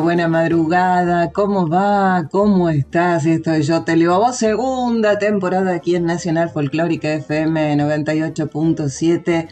Buena 0.00 0.26
madrugada, 0.26 1.32
¿cómo 1.32 1.68
va? 1.68 2.28
¿Cómo 2.30 2.70
estás? 2.70 3.26
Esto 3.26 3.52
es 3.52 3.66
Yo 3.66 3.82
Te 3.82 3.96
Leo 3.96 4.14
a 4.14 4.18
Vos, 4.18 4.36
segunda 4.36 5.18
temporada 5.18 5.74
aquí 5.74 5.96
en 5.96 6.06
Nacional 6.06 6.50
Folclórica 6.50 7.12
FM 7.12 7.76
98.7. 7.76 9.48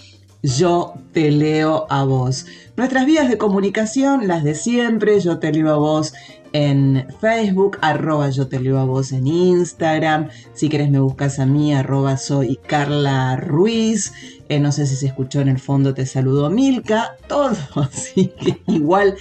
Yo 0.43 0.95
te 1.13 1.31
leo 1.31 1.87
a 1.89 2.03
vos. 2.03 2.45
Nuestras 2.75 3.05
vías 3.05 3.29
de 3.29 3.37
comunicación, 3.37 4.27
las 4.27 4.43
de 4.43 4.53
siempre, 4.53 5.21
Yo 5.21 5.39
te 5.39 5.53
leo 5.53 5.69
a 5.69 5.77
vos 5.77 6.11
en 6.55 7.05
Facebook, 7.19 7.77
arroba 7.81 8.29
yo 8.29 8.47
te 8.47 8.61
leo 8.61 8.79
a 8.79 8.85
vos 8.85 9.11
en 9.11 9.27
Instagram, 9.27 10.29
si 10.53 10.69
querés 10.69 10.89
me 10.89 10.99
buscas 10.99 11.37
a 11.39 11.45
mí, 11.45 11.73
arroba 11.73 12.15
soy 12.15 12.55
Carla 12.55 13.35
Ruiz, 13.35 14.13
eh, 14.49 14.59
no 14.59 14.71
sé 14.71 14.85
si 14.85 14.95
se 14.95 15.07
escuchó 15.07 15.41
en 15.41 15.49
el 15.49 15.59
fondo, 15.59 15.93
te 15.93 16.05
saludo 16.05 16.49
Milka, 16.49 17.15
todo, 17.27 17.55
así 17.75 18.31
que 18.39 18.61
igual 18.67 19.15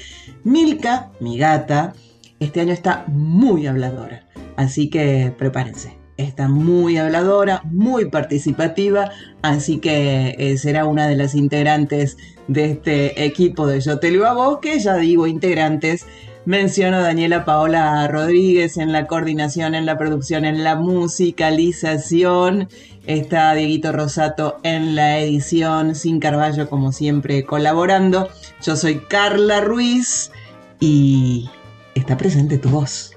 Milka, 0.45 1.11
mi 1.21 1.39
gata, 1.39 1.95
este 2.41 2.61
año 2.61 2.73
está 2.73 3.05
muy 3.09 3.67
habladora, 3.67 4.27
así 4.57 4.91
que 4.91 5.33
prepárense. 5.37 5.97
Está 6.17 6.47
muy 6.47 6.97
habladora, 6.97 7.63
muy 7.65 8.09
participativa, 8.09 9.11
así 9.43 9.79
que 9.79 10.37
eh, 10.39 10.57
será 10.59 10.85
una 10.85 11.09
de 11.09 11.17
las 11.17 11.35
integrantes 11.35 12.17
de 12.47 12.71
este 12.71 13.25
equipo 13.25 13.67
de 13.67 13.81
Yo 13.81 13.99
Te 13.99 14.17
a 14.25 14.33
Vos, 14.33 14.59
que 14.61 14.79
ya 14.79 14.97
digo 14.97 15.27
integrantes, 15.27 16.07
Menciono 16.47 16.99
a 16.99 17.01
Daniela 17.01 17.47
Paola 17.47 18.07
Rodríguez 18.07 18.77
en 18.77 18.93
la 18.93 19.07
coordinación, 19.07 19.75
en 19.75 19.87
la 19.87 19.97
producción, 19.97 20.45
en 20.45 20.63
la 20.63 20.77
musicalización. 20.77 22.69
Está 23.07 23.55
Dieguito 23.55 23.93
Rosato 23.93 24.59
en 24.63 24.95
la 24.95 25.21
edición, 25.21 25.95
sin 25.95 26.21
Carballo 26.21 26.69
como 26.69 26.93
siempre 26.93 27.45
colaborando. 27.45 28.29
Yo 28.63 28.77
soy 28.77 28.99
Carla 29.09 29.63
Ruiz 29.63 30.33
y 30.81 31.49
está 31.95 32.19
presente 32.19 32.59
tu 32.59 32.69
voz. 32.69 33.14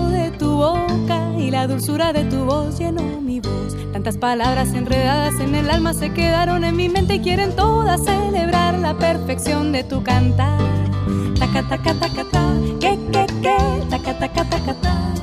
De 0.00 0.30
tu 0.32 0.56
boca 0.56 1.32
y 1.38 1.50
la 1.50 1.66
dulzura 1.66 2.12
de 2.12 2.24
tu 2.24 2.44
voz 2.44 2.78
llenó 2.78 3.20
mi 3.20 3.40
voz. 3.40 3.76
Tantas 3.92 4.16
palabras 4.16 4.74
enredadas 4.74 5.38
en 5.40 5.54
el 5.54 5.70
alma 5.70 5.94
se 5.94 6.12
quedaron 6.12 6.64
en 6.64 6.76
mi 6.76 6.88
mente 6.88 7.14
y 7.16 7.20
quieren 7.20 7.54
todas 7.54 8.02
celebrar 8.04 8.78
la 8.78 8.98
perfección 8.98 9.72
de 9.72 9.84
tu 9.84 10.02
cantar. 10.02 10.58
Taca, 11.38 11.68
taca, 11.68 11.94
taca, 11.94 12.24
ta, 12.30 12.54
que, 12.80 12.98
que, 13.12 13.26
que, 13.40 13.56
taca, 13.88 14.18
taca, 14.18 14.44
taca, 14.44 14.74
ta. 14.74 15.14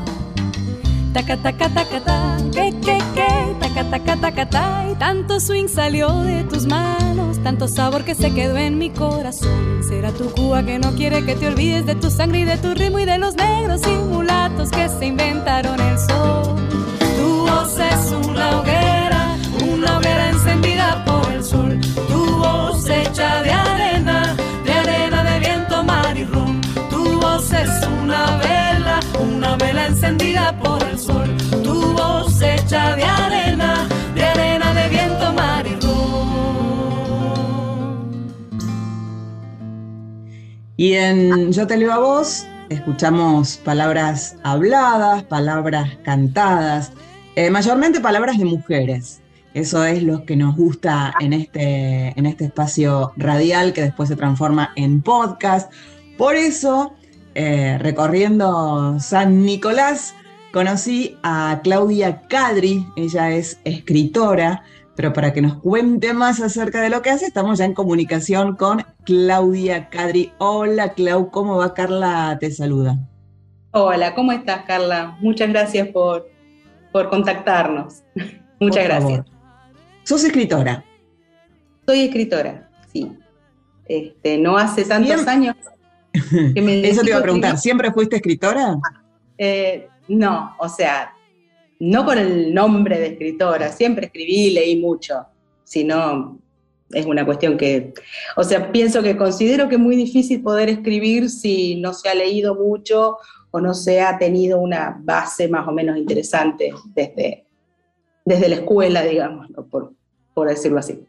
Taca, 1.14 1.38
taca, 1.38 1.70
taca, 1.70 2.02
ta, 2.02 2.38
que, 2.53 2.72
que, 2.80 2.98
que, 3.14 3.56
taca, 3.59 3.90
taca, 3.90 4.16
taca, 4.16 4.50
ta. 4.50 4.86
Y 4.90 4.96
tanto 4.96 5.40
swing 5.40 5.68
salió 5.68 6.22
de 6.22 6.44
tus 6.46 6.66
manos, 6.66 7.40
tanto 7.44 7.68
sabor 7.68 8.06
que 8.06 8.16
se 8.16 8.34
quedó 8.34 8.58
en 8.58 8.78
mi 8.78 8.90
corazón. 8.90 9.84
Será 9.88 10.12
tu 10.12 10.30
Cuba 10.32 10.64
que 10.64 10.80
no 10.80 10.94
quiere 10.94 11.26
que 11.26 11.36
te 11.36 11.48
olvides 11.48 11.86
de 11.86 11.96
tu 11.96 12.09
sangre 12.09 12.40
y 12.40 12.44
de 12.46 12.58
tu 12.58 12.74
ritmo 12.74 13.00
y 13.00 13.06
de 13.06 13.18
los 13.18 13.36
negros 13.36 13.82
y 13.86 14.02
que 14.50 14.90
se 14.90 15.06
inventaron 15.06 15.79
el 15.79 16.00
sol. 16.00 16.56
Tu 17.00 17.47
voz 17.47 17.78
es 17.78 18.12
una 18.12 18.59
hoguera, 18.59 19.38
una 19.72 19.97
hoguera 19.97 20.29
encendida 20.29 21.06
por 21.06 21.31
el 21.31 21.44
sol. 21.44 21.79
Tu 22.09 22.38
voz 22.38 22.90
hecha 22.90 23.44
de 23.44 23.52
arena, 23.52 24.35
de 24.66 24.74
arena 24.74 25.24
de 25.24 25.40
viento, 25.40 25.84
mar 25.84 26.18
y 26.18 26.25
rum. 26.25 26.59
Tu 26.90 27.19
voz 27.19 27.53
es 27.53 27.69
una 28.02 28.38
vela, 28.38 29.00
una 29.19 29.56
vela 29.57 29.88
encendida 29.88 30.58
por 30.58 30.81
el 30.84 30.97
sol. 30.97 31.29
Tu 31.63 31.94
voz 31.94 32.41
hecha 32.41 32.96
de 32.96 33.03
arena, 33.03 33.88
de 34.16 34.23
arena 34.23 34.73
de 34.73 34.90
viento, 34.90 35.34
mar 35.34 35.68
y. 35.68 35.81
Y 40.78 40.96
en 40.96 41.52
Yo 41.52 41.68
te 41.68 41.78
leo 41.78 41.94
a 41.94 42.00
vos, 42.00 42.44
escuchamos 42.72 43.58
palabras 43.58 44.38
habladas, 44.44 45.24
palabras 45.24 45.98
cantadas, 46.04 46.94
eh, 47.36 47.50
mayormente 47.50 48.00
palabras 48.00 48.38
de 48.38 48.46
mujeres. 48.46 49.22
Eso 49.54 49.84
es 49.84 50.02
lo 50.02 50.26
que 50.26 50.38
nos 50.38 50.56
gusta 50.56 51.14
en 51.20 51.34
este, 51.34 52.18
en 52.18 52.26
este 52.26 52.46
espacio 52.46 53.12
radial 53.18 53.74
que 53.74 53.82
después 53.82 54.08
se 54.08 54.16
transforma 54.16 54.72
en 54.78 55.02
podcast. 55.02 55.72
Por 56.18 56.36
eso, 56.36 56.94
eh, 57.36 57.78
recorriendo 57.80 58.98
San 59.02 59.44
Nicolás, 59.44 60.14
conocí 60.53 61.18
a 61.24 61.59
Claudia 61.64 62.22
Cadri. 62.30 62.88
Ella 62.96 63.32
es 63.32 63.59
escritora, 63.66 64.64
pero 65.01 65.13
para 65.13 65.34
que 65.34 65.41
nos 65.41 65.56
cuente 65.56 66.13
más 66.13 66.41
acerca 66.41 66.79
de 66.79 66.91
lo 66.91 67.01
que 67.01 67.09
hace, 67.09 67.25
estamos 67.25 67.57
ya 67.57 67.66
en 67.66 67.73
comunicación 67.73 68.56
con 68.56 68.85
Claudia 69.03 69.89
Cadri. 69.89 70.31
Hola, 70.38 70.94
Clau, 70.94 71.31
¿cómo 71.31 71.57
va? 71.57 71.73
Carla 71.73 72.38
te 72.39 72.51
saluda. 72.51 73.00
Hola, 73.72 74.13
¿cómo 74.13 74.31
estás, 74.31 74.63
Carla? 74.66 75.17
Muchas 75.19 75.50
gracias 75.50 75.88
por, 75.88 76.29
por 76.91 77.09
contactarnos. 77.09 78.03
Muchas 78.59 78.84
Por 78.84 78.94
gracias. 78.94 79.25
Sos 80.03 80.23
escritora. 80.23 80.85
Soy 81.88 82.01
escritora, 82.01 82.69
sí. 82.94 83.11
Este, 83.88 84.38
no 84.38 84.56
hace 84.56 84.85
tantos 84.85 85.25
años 85.25 85.56
que 86.13 86.61
me 86.61 86.79
Eso 86.88 87.01
te 87.01 87.09
iba 87.09 87.17
a 87.17 87.23
preguntar. 87.23 87.57
¿siempre 87.57 87.91
fuiste 87.91 88.17
escritora? 88.17 88.78
Eh, 89.40 89.90
no, 90.09 90.56
o 90.59 90.69
sea, 90.69 91.16
no 91.81 92.06
con 92.06 92.19
el 92.19 92.53
nombre 92.53 93.00
de 93.00 93.08
escritora. 93.08 93.72
Siempre 93.72 94.06
escribí, 94.06 94.52
leí 94.52 94.80
mucho. 94.80 95.25
Sino 95.64 96.40
es 96.92 97.06
una 97.08 97.25
cuestión 97.25 97.58
que, 97.58 97.94
o 98.38 98.44
sea, 98.44 98.72
pienso 98.72 99.02
que 99.02 99.17
considero 99.17 99.67
que 99.67 99.76
es 99.76 99.82
muy 99.82 99.96
difícil 99.96 100.44
poder 100.44 100.70
escribir 100.70 101.29
si 101.29 101.76
no 101.82 101.94
se 101.94 102.09
ha 102.09 102.14
leído 102.14 102.53
mucho 102.53 103.17
o 103.50 103.59
no 103.59 103.73
se 103.73 104.00
ha 104.00 104.17
tenido 104.20 104.59
una 104.59 105.00
base 105.02 105.47
más 105.47 105.67
o 105.67 105.72
menos 105.72 105.97
interesante 105.97 106.72
desde, 106.94 107.46
desde 108.26 108.50
la 108.50 108.55
escuela, 108.55 109.02
digamos, 109.02 109.47
por, 109.72 109.94
por 110.35 110.50
decirlo 110.50 110.78
así. 110.79 111.03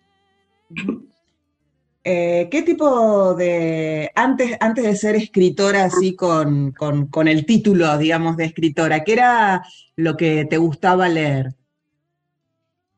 Eh, 2.05 2.49
¿Qué 2.51 2.63
tipo 2.63 3.35
de, 3.35 4.11
antes, 4.17 4.57
antes 4.59 4.85
de 4.85 4.97
ser 4.97 5.15
escritora 5.15 5.85
así 5.85 6.17
con, 6.17 6.73
con- 6.73 7.29
el 7.29 7.47
título, 7.47 7.97
digamos, 7.97 8.37
de 8.37 8.47
escritora, 8.47 9.05
qué 9.05 9.13
era 9.13 9.63
lo 9.95 10.17
que 10.17 10.45
te 10.47 10.57
gustaba 10.57 11.09
leer? 11.09 11.55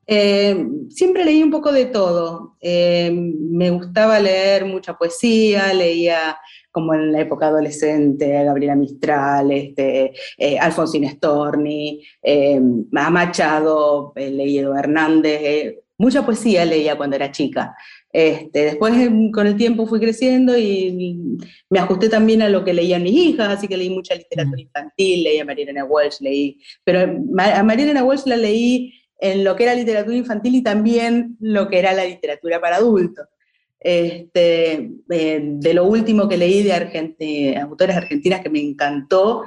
Eh, 0.06 0.66
siempre 0.88 1.24
leí 1.24 1.42
un 1.42 1.50
poco 1.50 1.70
de 1.70 1.86
todo. 1.86 2.56
Eh, 2.60 3.10
me 3.12 3.70
gustaba 3.70 4.18
leer 4.20 4.64
mucha 4.64 4.94
poesía, 4.96 5.72
leía 5.74 6.38
como 6.70 6.94
en 6.94 7.12
la 7.12 7.20
época 7.20 7.48
adolescente, 7.48 8.42
Gabriela 8.42 8.74
Mistral, 8.74 9.52
este, 9.52 10.12
Alfonsín 10.60 11.08
Storni, 11.08 12.02
a 12.96 13.10
Machado, 13.10 14.12
leí 14.16 14.58
Edo 14.58 14.76
Hernández, 14.76 15.76
mucha 15.98 16.24
poesía 16.26 16.64
leía 16.64 16.96
cuando 16.96 17.16
era 17.16 17.30
chica. 17.30 17.76
Este, 18.14 18.66
después, 18.66 18.94
con 19.32 19.44
el 19.48 19.56
tiempo, 19.56 19.88
fui 19.88 19.98
creciendo 19.98 20.56
y 20.56 21.36
me 21.68 21.80
ajusté 21.80 22.08
también 22.08 22.42
a 22.42 22.48
lo 22.48 22.62
que 22.64 22.72
leían 22.72 23.02
mis 23.02 23.12
hijas, 23.12 23.48
así 23.48 23.66
que 23.66 23.76
leí 23.76 23.90
mucha 23.90 24.14
literatura 24.14 24.62
infantil, 24.62 25.24
leí 25.24 25.40
a 25.40 25.44
Marielena 25.44 25.84
Walsh, 25.84 26.20
leí, 26.20 26.60
pero 26.84 27.00
a 27.00 27.62
Marielena 27.64 28.04
Walsh 28.04 28.22
la 28.26 28.36
leí 28.36 28.94
en 29.18 29.42
lo 29.42 29.56
que 29.56 29.64
era 29.64 29.74
literatura 29.74 30.16
infantil 30.16 30.54
y 30.54 30.62
también 30.62 31.36
lo 31.40 31.68
que 31.68 31.80
era 31.80 31.92
la 31.92 32.04
literatura 32.04 32.60
para 32.60 32.76
adultos. 32.76 33.26
Este, 33.80 34.92
eh, 35.10 35.40
de 35.42 35.74
lo 35.74 35.84
último 35.84 36.28
que 36.28 36.36
leí 36.36 36.62
de 36.62 37.58
autores 37.60 37.96
argentinas 37.96 38.42
que 38.42 38.48
me 38.48 38.60
encantó 38.60 39.42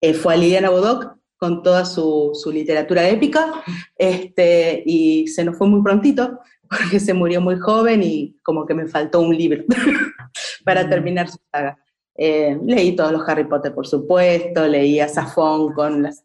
eh, 0.00 0.14
fue 0.14 0.34
a 0.34 0.36
Liliana 0.36 0.70
Bodoc 0.70 1.16
con 1.36 1.64
toda 1.64 1.84
su, 1.84 2.30
su, 2.32 2.52
literatura 2.52 3.08
épica, 3.08 3.52
este, 3.98 4.84
y 4.86 5.26
se 5.26 5.44
nos 5.44 5.58
fue 5.58 5.66
muy 5.66 5.82
prontito, 5.82 6.38
porque 6.68 7.00
se 7.00 7.14
murió 7.14 7.40
muy 7.40 7.58
joven 7.58 8.02
y 8.02 8.36
como 8.42 8.66
que 8.66 8.74
me 8.74 8.86
faltó 8.86 9.20
un 9.20 9.36
libro 9.36 9.64
para 10.64 10.84
mm. 10.84 10.90
terminar 10.90 11.28
su 11.28 11.38
saga. 11.50 11.78
Eh, 12.16 12.58
leí 12.64 12.94
todos 12.94 13.12
los 13.12 13.28
Harry 13.28 13.44
Potter, 13.44 13.74
por 13.74 13.86
supuesto, 13.86 14.66
leí 14.66 15.00
a 15.00 15.08
Safón 15.08 15.72
con 15.72 16.02
las 16.02 16.24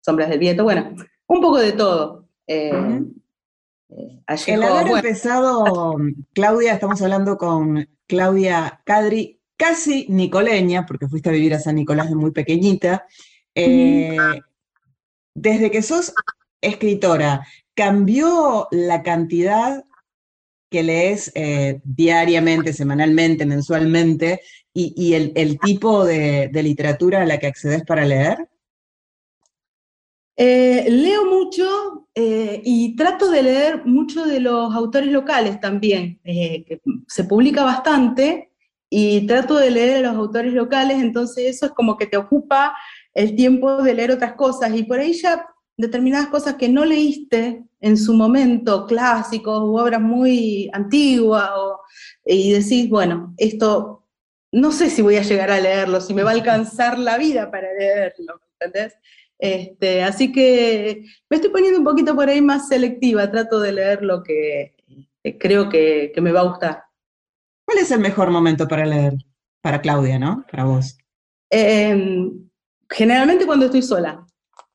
sombras 0.00 0.30
del 0.30 0.38
viento, 0.38 0.64
bueno, 0.64 0.94
un 1.26 1.40
poco 1.40 1.58
de 1.58 1.72
todo. 1.72 2.26
Eh, 2.46 3.02
el 4.46 4.62
haber 4.62 4.88
empezado, 4.88 5.96
Claudia, 6.34 6.74
estamos 6.74 7.00
hablando 7.00 7.38
con 7.38 7.88
Claudia 8.06 8.80
Cadri, 8.84 9.40
casi 9.56 10.06
nicoleña, 10.08 10.86
porque 10.86 11.08
fuiste 11.08 11.30
a 11.30 11.32
vivir 11.32 11.54
a 11.54 11.60
San 11.60 11.74
Nicolás 11.74 12.08
de 12.08 12.14
muy 12.14 12.30
pequeñita. 12.30 13.06
Eh, 13.54 14.16
desde 15.34 15.70
que 15.70 15.82
sos 15.82 16.12
escritora, 16.60 17.46
¿cambió 17.78 18.66
la 18.72 19.04
cantidad 19.04 19.84
que 20.68 20.82
lees 20.82 21.30
eh, 21.36 21.80
diariamente, 21.84 22.72
semanalmente, 22.72 23.46
mensualmente, 23.46 24.40
y, 24.74 25.14
el, 25.14 25.58
tipo 25.60 26.04
de, 26.04 26.50
literatura 26.52 27.22
a 27.22 27.24
la 27.24 27.38
que 27.38 27.46
accedes 27.46 27.84
para 27.84 28.04
leer? 28.04 28.48
Eh, 30.36 30.86
leo 30.88 31.24
mucho 31.24 32.08
eh, 32.14 32.62
y 32.64 32.96
trato 32.96 33.30
de 33.30 33.42
leer 33.44 33.86
mucho 33.86 34.24
de 34.26 34.40
los 34.40 34.74
autores 34.74 35.10
locales 35.10 35.60
también, 35.60 36.20
que 36.24 36.80
se 37.06 37.24
publica 37.24 37.62
bastante 37.62 38.50
y 38.90 39.24
trato 39.26 39.56
de 39.56 39.70
leer 39.70 40.04
a 40.04 40.12
los 40.12 40.16
autores 40.16 40.52
locales, 40.52 40.98
entonces 40.98 41.46
eso 41.46 41.66
es 41.66 41.72
como 41.72 41.96
que 41.96 42.06
te 42.06 42.16
ocupa 42.16 42.76
el 43.14 43.36
tiempo 43.36 43.82
de 43.82 43.94
leer 43.94 44.10
otras 44.12 44.34
cosas 44.34 44.74
y 44.74 44.82
por 44.82 44.98
ahí 44.98 45.12
ya 45.12 45.46
determinadas 45.78 46.28
cosas 46.28 46.56
que 46.56 46.68
no 46.68 46.84
leíste 46.84 47.64
en 47.80 47.96
su 47.96 48.12
momento, 48.12 48.86
clásicos 48.86 49.62
u 49.62 49.78
obras 49.78 50.00
muy 50.00 50.68
antiguas, 50.72 51.50
y 52.26 52.52
decís, 52.52 52.90
bueno, 52.90 53.32
esto 53.38 54.04
no 54.52 54.72
sé 54.72 54.90
si 54.90 55.02
voy 55.02 55.16
a 55.16 55.22
llegar 55.22 55.50
a 55.50 55.60
leerlo, 55.60 56.00
si 56.00 56.14
me 56.14 56.22
va 56.22 56.30
a 56.30 56.34
alcanzar 56.34 56.98
la 56.98 57.16
vida 57.16 57.50
para 57.50 57.72
leerlo, 57.72 58.40
¿entendés? 58.58 58.94
Este, 59.38 60.02
así 60.02 60.32
que 60.32 61.04
me 61.30 61.36
estoy 61.36 61.50
poniendo 61.50 61.78
un 61.78 61.84
poquito 61.84 62.14
por 62.16 62.28
ahí 62.28 62.40
más 62.40 62.68
selectiva, 62.68 63.30
trato 63.30 63.60
de 63.60 63.72
leer 63.72 64.02
lo 64.02 64.22
que 64.22 64.74
creo 65.38 65.68
que, 65.68 66.12
me 66.20 66.32
va 66.32 66.40
a 66.40 66.48
gustar. 66.48 66.82
¿Cuál 67.64 67.78
es 67.78 67.90
el 67.90 68.00
mejor 68.00 68.30
momento 68.30 68.66
para 68.66 68.84
leer? 68.84 69.14
Para 69.62 69.80
Claudia, 69.80 70.18
¿no? 70.18 70.44
Para 70.50 70.64
vos. 70.64 70.96
Em, 71.50 72.48
generalmente 72.88 73.46
cuando 73.46 73.66
estoy 73.66 73.82
sola. 73.82 74.26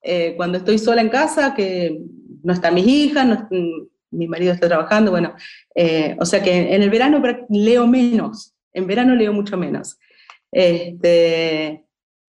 Eh, 0.03 0.33
cuando 0.35 0.57
estoy 0.57 0.77
sola 0.77 1.01
en 1.01 1.09
casa, 1.09 1.55
que 1.55 1.97
no 2.43 2.53
están 2.53 2.75
mis 2.75 2.85
hijas, 2.85 3.47
mi 4.11 4.27
marido 4.27 4.53
está 4.53 4.67
trabajando, 4.67 5.11
bueno, 5.11 5.33
eh, 5.73 6.15
o 6.19 6.25
sea 6.25 6.43
que 6.43 6.75
en 6.75 6.83
el 6.83 6.89
verano 6.89 7.21
leo 7.49 7.87
menos, 7.87 8.53
en 8.73 8.85
verano 8.85 9.15
leo 9.15 9.33
mucho 9.33 9.57
menos. 9.57 9.97
Este, 10.51 11.85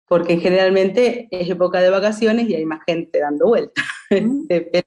porque 0.08 0.38
generalmente 0.38 1.28
es 1.30 1.50
época 1.50 1.82
de 1.82 1.90
vacaciones 1.90 2.50
y 2.50 2.56
hay 2.56 2.66
más 2.66 2.80
gente 2.86 3.20
dando 3.20 3.48
vueltas. 3.48 3.86
Este, 4.10 4.86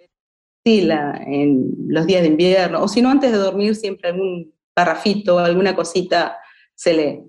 sí, 0.65 0.89
en 0.91 1.75
los 1.89 2.07
días 2.07 2.23
de 2.23 2.29
invierno, 2.29 2.83
o 2.83 2.89
si 2.89 3.03
no, 3.03 3.11
antes 3.11 3.31
de 3.31 3.37
dormir, 3.37 3.77
siempre 3.77 4.09
algún 4.09 4.55
parrafito, 4.73 5.39
alguna 5.39 5.77
cosita 5.77 6.39
se 6.75 6.95
lee. 6.95 7.21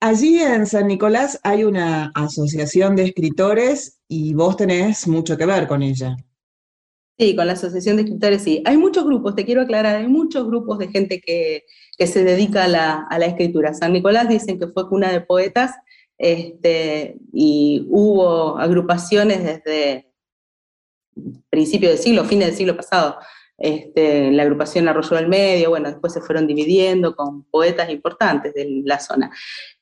Allí 0.00 0.40
en 0.40 0.66
San 0.66 0.86
Nicolás 0.86 1.38
hay 1.42 1.64
una 1.64 2.10
asociación 2.14 2.96
de 2.96 3.04
escritores 3.04 4.00
y 4.08 4.32
vos 4.32 4.56
tenés 4.56 5.06
mucho 5.06 5.36
que 5.36 5.44
ver 5.44 5.68
con 5.68 5.82
ella. 5.82 6.16
Sí, 7.18 7.36
con 7.36 7.46
la 7.46 7.52
asociación 7.52 7.96
de 7.96 8.04
escritores 8.04 8.42
sí. 8.42 8.62
Hay 8.64 8.78
muchos 8.78 9.04
grupos, 9.04 9.34
te 9.34 9.44
quiero 9.44 9.60
aclarar, 9.60 9.96
hay 9.96 10.08
muchos 10.08 10.46
grupos 10.46 10.78
de 10.78 10.88
gente 10.88 11.20
que, 11.20 11.64
se 12.06 12.24
dedica 12.24 12.64
a 12.64 12.68
la, 12.68 13.06
a 13.10 13.18
la 13.18 13.26
escritura. 13.26 13.74
San 13.74 13.92
Nicolás 13.92 14.26
dicen 14.26 14.58
que 14.58 14.68
fue 14.68 14.88
cuna 14.88 15.12
de 15.12 15.20
poetas 15.20 15.72
este, 16.16 17.18
y 17.30 17.86
hubo 17.90 18.56
agrupaciones 18.58 19.44
desde 19.44 20.10
principios 21.50 21.92
del 21.92 21.98
siglo, 21.98 22.24
fines 22.24 22.48
del 22.48 22.56
siglo 22.56 22.74
pasado, 22.74 23.18
este, 23.60 24.32
la 24.32 24.42
agrupación 24.42 24.88
Arroyo 24.88 25.16
del 25.16 25.28
Medio, 25.28 25.70
bueno, 25.70 25.88
después 25.88 26.12
se 26.12 26.20
fueron 26.20 26.46
dividiendo 26.46 27.14
con 27.14 27.44
poetas 27.44 27.90
importantes 27.90 28.54
de 28.54 28.82
la 28.84 28.98
zona. 28.98 29.30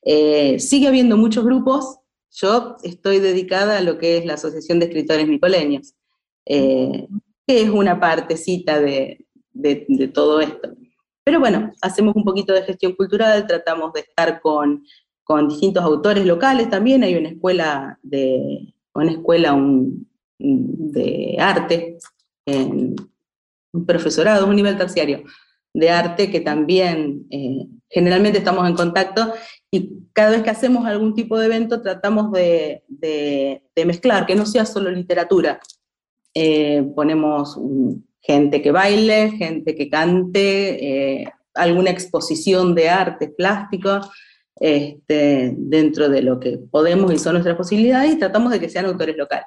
Eh, 0.03 0.59
sigue 0.59 0.89
habiendo 0.89 1.17
muchos 1.17 1.45
grupos, 1.45 2.01
yo 2.31 2.77
estoy 2.83 3.21
dedicada 3.21 3.79
a 3.79 3.83
lo 3.83 3.97
que 3.97 4.19
es 4.19 4.27
la 4.27 4.35
Asociación 4.35 4.79
de 4.79 4.87
Escritores 4.87 5.27
Nicoleños, 5.27 5.95
eh, 6.45 7.09
que 7.47 7.63
es 7.63 7.71
una 7.71 7.99
partecita 7.99 8.81
de, 8.81 9.25
de 9.53 10.11
todo 10.13 10.41
esto. 10.41 10.75
Pero 11.25 11.41
bueno, 11.41 11.73
hacemos 11.81 12.15
un 12.17 12.25
poquito 12.25 12.53
de 12.53 12.63
gestión 12.65 12.93
cultural, 12.93 13.47
tratamos 13.47 13.93
de 13.95 14.01
estar 14.01 14.41
con 14.41 14.83
con 15.29 15.47
distintos 15.47 15.85
autores 15.85 16.25
locales 16.25 16.71
también. 16.71 17.05
Hay 17.05 17.15
una 17.15 17.29
escuela 17.29 17.99
de, 18.03 18.75
una 18.95 19.11
escuela 19.11 19.55
de 20.39 21.37
arte, 21.39 21.99
un 23.73 23.87
profesorado, 23.87 24.47
un 24.47 24.57
nivel 24.57 24.77
terciario 24.77 25.25
de 25.75 25.91
arte 25.91 26.31
que 26.31 26.41
también 26.41 27.27
eh, 27.31 27.67
generalmente 27.89 28.39
estamos 28.39 28.69
en 28.69 28.75
contacto 28.75 29.33
y 29.71 29.91
cada 30.13 30.31
vez 30.31 30.43
que 30.43 30.51
hacemos 30.51 30.87
algún 30.87 31.15
tipo 31.15 31.39
de 31.39 31.47
evento 31.47 31.83
tratamos 31.83 32.33
de, 32.33 32.83
mezclar, 33.87 34.27
que 34.27 34.35
no 34.35 34.47
sea 34.47 34.67
solo 34.67 34.91
literatura. 34.91 35.61
Eh, 36.35 36.85
ponemos 36.95 37.59
gente 38.21 38.61
que 38.61 38.73
baile, 38.73 39.33
gente 39.33 39.75
que 39.75 39.89
cante, 39.89 41.23
eh, 41.23 41.33
alguna 41.55 41.91
exposición 41.91 42.75
de 42.75 42.89
arte 42.89 43.29
plástico, 43.29 44.01
este, 44.57 45.55
dentro 45.57 46.09
de 46.09 46.23
lo 46.23 46.41
que 46.41 46.59
podemos 46.59 47.13
y 47.13 47.19
son 47.19 47.35
nuestras 47.35 47.57
posibilidades 47.57 48.15
y 48.15 48.19
tratamos 48.19 48.51
de 48.51 48.61
que 48.61 48.69
sean 48.69 48.87
autores 48.87 49.17
locales. 49.17 49.47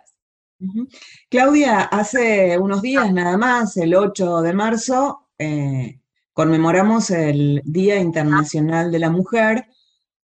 Claudia, 1.30 1.82
hace 1.82 2.58
unos 2.58 2.82
días 2.82 3.12
nada 3.14 3.38
más, 3.38 3.78
el 3.78 3.96
8 3.96 4.42
de 4.42 4.54
marzo, 4.54 5.28
eh, 5.38 6.00
conmemoramos 6.34 7.10
el 7.12 7.62
Día 7.66 8.00
Internacional 8.00 8.92
de 8.92 9.00
la 9.00 9.10
Mujer 9.10 9.66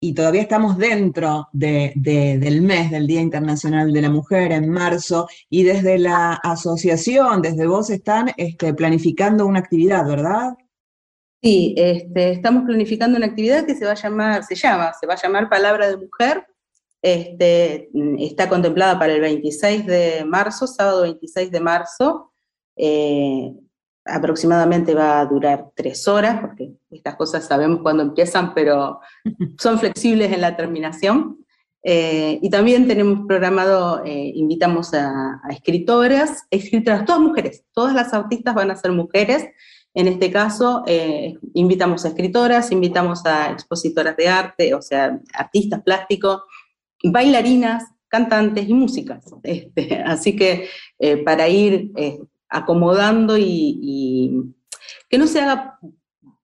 y 0.00 0.12
todavía 0.12 0.42
estamos 0.42 0.76
dentro 0.76 1.48
del 1.52 2.60
mes 2.60 2.90
del 2.90 3.06
Día 3.06 3.22
Internacional 3.22 3.90
de 3.90 4.02
la 4.02 4.10
Mujer 4.10 4.52
en 4.52 4.68
marzo 4.68 5.26
y 5.48 5.62
desde 5.62 5.98
la 5.98 6.34
asociación, 6.34 7.40
desde 7.40 7.66
vos 7.66 7.88
están 7.88 8.30
este, 8.36 8.74
planificando 8.74 9.46
una 9.46 9.60
actividad, 9.60 10.06
¿verdad? 10.06 10.54
Sí, 11.42 11.74
este, 11.78 12.32
estamos 12.32 12.64
planificando 12.64 13.16
una 13.16 13.26
actividad 13.26 13.64
que 13.64 13.74
se 13.74 13.84
va 13.86 13.92
a 13.92 14.02
llamar, 14.02 14.44
se 14.44 14.54
llama, 14.54 14.92
se 14.98 15.06
va 15.06 15.14
a 15.14 15.22
llamar 15.22 15.48
Palabra 15.48 15.88
de 15.88 15.96
Mujer. 15.96 16.46
Este, 17.04 17.90
está 18.18 18.48
contemplada 18.48 18.98
para 18.98 19.12
el 19.12 19.20
26 19.20 19.84
de 19.84 20.24
marzo, 20.24 20.66
sábado 20.66 21.02
26 21.02 21.50
de 21.50 21.60
marzo. 21.60 22.32
Eh, 22.76 23.52
aproximadamente 24.06 24.94
va 24.94 25.20
a 25.20 25.26
durar 25.26 25.66
tres 25.74 26.08
horas, 26.08 26.40
porque 26.40 26.72
estas 26.90 27.16
cosas 27.16 27.46
sabemos 27.46 27.80
cuándo 27.82 28.02
empiezan, 28.02 28.54
pero 28.54 29.00
son 29.58 29.78
flexibles 29.78 30.32
en 30.32 30.40
la 30.40 30.56
terminación. 30.56 31.44
Eh, 31.82 32.38
y 32.40 32.48
también 32.48 32.88
tenemos 32.88 33.26
programado, 33.28 34.02
eh, 34.06 34.32
invitamos 34.34 34.94
a, 34.94 35.42
a, 35.44 35.50
escritoras, 35.50 36.46
escritoras, 36.50 37.04
todas 37.04 37.20
mujeres, 37.20 37.66
todas 37.74 37.92
las 37.92 38.14
artistas 38.14 38.54
van 38.54 38.70
a 38.70 38.76
ser 38.76 38.92
mujeres, 38.92 39.46
en 39.94 40.08
este 40.08 40.32
caso, 40.32 40.82
eh, 40.88 41.38
invitamos 41.54 42.04
a 42.04 42.08
escritoras, 42.08 42.72
invitamos 42.72 43.24
a 43.26 43.52
expositoras 43.52 44.16
de 44.16 44.26
arte, 44.26 44.74
o 44.74 44.82
sea, 44.82 45.20
artistas 45.32 45.82
plásticos, 45.82 46.42
bailarinas, 47.10 47.84
cantantes 48.08 48.68
y 48.68 48.74
músicas. 48.74 49.24
Este, 49.42 50.02
así 50.06 50.36
que 50.36 50.68
eh, 50.98 51.18
para 51.18 51.48
ir 51.48 51.90
eh, 51.96 52.18
acomodando 52.48 53.36
y, 53.38 54.54
que 55.08 55.18
no 55.18 55.26
se 55.26 55.40
haga 55.40 55.78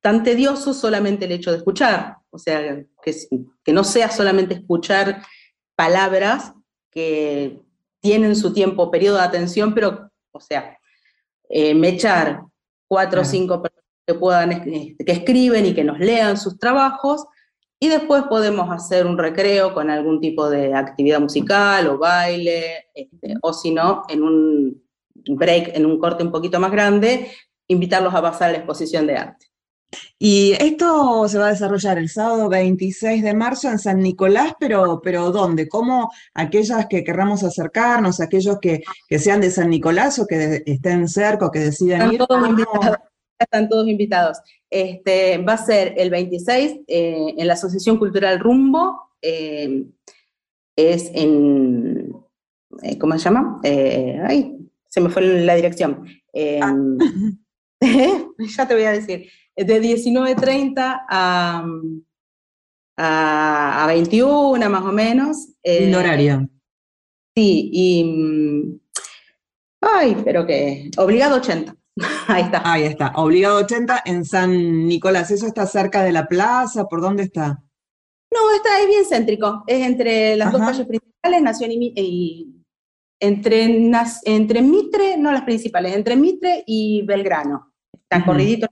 tan 0.00 0.22
tedioso 0.22 0.72
solamente 0.72 1.24
el 1.24 1.32
hecho 1.32 1.50
de 1.50 1.58
escuchar, 1.58 2.16
o 2.30 2.38
sea, 2.38 2.82
que, 3.02 3.14
que 3.64 3.72
no 3.72 3.84
sea 3.84 4.10
solamente 4.10 4.54
escuchar 4.54 5.22
palabras 5.74 6.52
que 6.90 7.60
tienen 8.00 8.34
su 8.36 8.52
tiempo, 8.52 8.90
periodo 8.90 9.16
de 9.18 9.24
atención, 9.24 9.74
pero, 9.74 10.10
o 10.32 10.40
sea, 10.40 10.78
mechar 11.74 12.42
cuatro 12.88 13.22
o 13.22 13.24
cinco 13.24 13.60
personas 13.60 13.84
que 14.06 14.14
puedan, 14.14 14.62
que 14.62 15.12
escriben 15.12 15.66
y 15.66 15.74
que 15.74 15.84
nos 15.84 15.98
lean 15.98 16.36
sus 16.36 16.58
trabajos, 16.58 17.26
y 17.82 17.88
después 17.88 18.24
podemos 18.24 18.70
hacer 18.70 19.06
un 19.06 19.16
recreo 19.16 19.72
con 19.72 19.88
algún 19.88 20.20
tipo 20.20 20.50
de 20.50 20.74
actividad 20.74 21.18
musical 21.18 21.88
o 21.88 21.96
baile, 21.96 22.88
este, 22.94 23.36
o 23.40 23.54
si 23.54 23.70
no, 23.72 24.02
en 24.10 24.22
un 24.22 24.82
break, 25.26 25.74
en 25.74 25.86
un 25.86 25.98
corte 25.98 26.22
un 26.22 26.30
poquito 26.30 26.60
más 26.60 26.70
grande, 26.70 27.30
invitarlos 27.68 28.14
a 28.14 28.20
pasar 28.20 28.50
a 28.50 28.52
la 28.52 28.58
exposición 28.58 29.06
de 29.06 29.16
arte. 29.16 29.46
Y 30.18 30.52
esto 30.60 31.26
se 31.26 31.38
va 31.38 31.46
a 31.46 31.52
desarrollar 31.52 31.96
el 31.96 32.10
sábado 32.10 32.50
26 32.50 33.22
de 33.22 33.34
marzo 33.34 33.70
en 33.70 33.78
San 33.78 34.00
Nicolás, 34.00 34.52
pero, 34.60 35.00
pero 35.02 35.30
¿dónde? 35.30 35.66
¿Cómo 35.66 36.12
aquellas 36.34 36.86
que 36.86 37.02
querramos 37.02 37.42
acercarnos, 37.42 38.20
aquellos 38.20 38.58
que, 38.60 38.82
sean 39.18 39.40
de 39.40 39.50
San 39.50 39.70
Nicolás 39.70 40.18
o 40.18 40.26
que 40.26 40.62
estén 40.66 41.08
cerca 41.08 41.46
o 41.46 41.50
que 41.50 41.60
decidan 41.60 42.12
ir? 42.12 42.20
Están 43.44 43.68
todos 43.68 43.88
invitados. 43.88 44.38
Este, 44.68 45.38
va 45.38 45.54
a 45.54 45.64
ser 45.64 45.94
el 45.96 46.10
26 46.10 46.80
eh, 46.86 47.34
en 47.36 47.46
la 47.46 47.54
Asociación 47.54 47.98
Cultural 47.98 48.38
Rumbo, 48.38 49.10
eh, 49.22 49.86
es 50.76 51.10
en, 51.14 52.14
eh, 52.82 52.98
¿cómo 52.98 53.18
se 53.18 53.24
llama? 53.24 53.60
ay, 53.62 54.56
se 54.88 55.00
me 55.00 55.10
fue 55.10 55.22
la 55.22 55.54
dirección. 55.54 56.06
Ah. 56.62 56.74
ya 58.56 58.68
te 58.68 58.74
voy 58.74 58.84
a 58.84 58.92
decir, 58.92 59.28
de 59.56 59.82
19.30 59.82 61.04
a, 61.08 61.64
a, 62.96 63.86
21 63.86 64.70
más 64.70 64.84
o 64.84 64.92
menos. 64.92 65.48
¿El 65.62 65.94
horario? 65.94 66.48
Sí, 67.34 67.70
y... 67.72 68.04
Mm, 68.04 68.80
ay, 69.80 70.16
pero 70.24 70.46
que... 70.46 70.90
Obligado 70.96 71.36
80. 71.36 71.74
Ahí 72.28 72.42
está. 72.42 72.62
Ahí 72.64 72.82
está, 72.84 73.12
obligado 73.16 73.58
80 73.58 74.02
en 74.04 74.24
San 74.24 74.86
Nicolás. 74.86 75.30
¿Eso 75.30 75.46
está 75.46 75.66
cerca 75.66 76.02
de 76.02 76.12
la 76.12 76.26
plaza? 76.26 76.86
¿Por 76.86 77.00
dónde 77.00 77.24
está? 77.24 77.62
No, 78.32 78.54
está, 78.54 78.80
es 78.80 78.86
bien 78.86 79.04
céntrico. 79.04 79.64
Es 79.66 79.86
entre 79.86 80.36
las 80.36 80.52
dos 80.52 80.60
calles 80.60 80.86
principales, 80.86 81.42
Nación 81.42 81.70
y, 81.72 82.62
entre, 83.18 83.90
entre 84.24 84.62
Mitre, 84.62 85.16
no 85.16 85.32
las 85.32 85.42
principales, 85.42 85.94
entre 85.94 86.16
Mitre 86.16 86.64
y 86.66 87.02
Belgrano. 87.02 87.72
Está 87.92 88.24
corridito, 88.24 88.66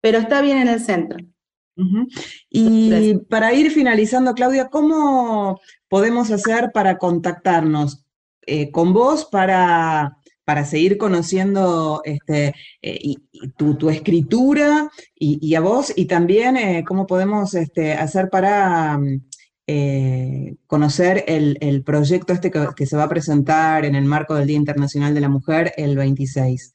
pero 0.00 0.18
está 0.18 0.40
bien 0.40 0.58
en 0.58 0.68
el 0.68 0.80
centro. 0.80 1.18
Y 2.50 3.14
para 3.30 3.52
ir 3.54 3.70
finalizando, 3.70 4.34
Claudia, 4.34 4.68
¿cómo 4.68 5.60
podemos 5.88 6.30
hacer 6.30 6.72
para 6.72 6.98
contactarnos 6.98 8.04
eh, 8.46 8.70
con 8.70 8.92
vos 8.92 9.24
para 9.24 10.18
para 10.44 10.64
seguir 10.64 10.98
conociendo 10.98 12.02
este, 12.04 12.54
eh, 12.82 13.14
tu, 13.56 13.90
escritura 13.90 14.90
y, 15.14 15.54
a 15.54 15.60
vos, 15.60 15.92
y 15.94 16.06
también 16.06 16.56
eh, 16.56 16.84
cómo 16.86 17.06
podemos 17.06 17.54
este, 17.54 17.92
hacer 17.92 18.30
para 18.30 18.98
mm, 18.98 19.20
eh, 19.66 20.56
conocer 20.66 21.24
el, 21.28 21.82
proyecto 21.84 22.32
este 22.32 22.50
que, 22.50 22.86
se 22.86 22.96
va 22.96 23.04
a 23.04 23.08
presentar 23.08 23.84
en 23.84 23.94
el 23.94 24.04
marco 24.04 24.34
del 24.34 24.48
Día 24.48 24.56
Internacional 24.56 25.14
de 25.14 25.20
la 25.20 25.28
Mujer 25.28 25.72
el 25.76 25.96
26. 25.96 26.74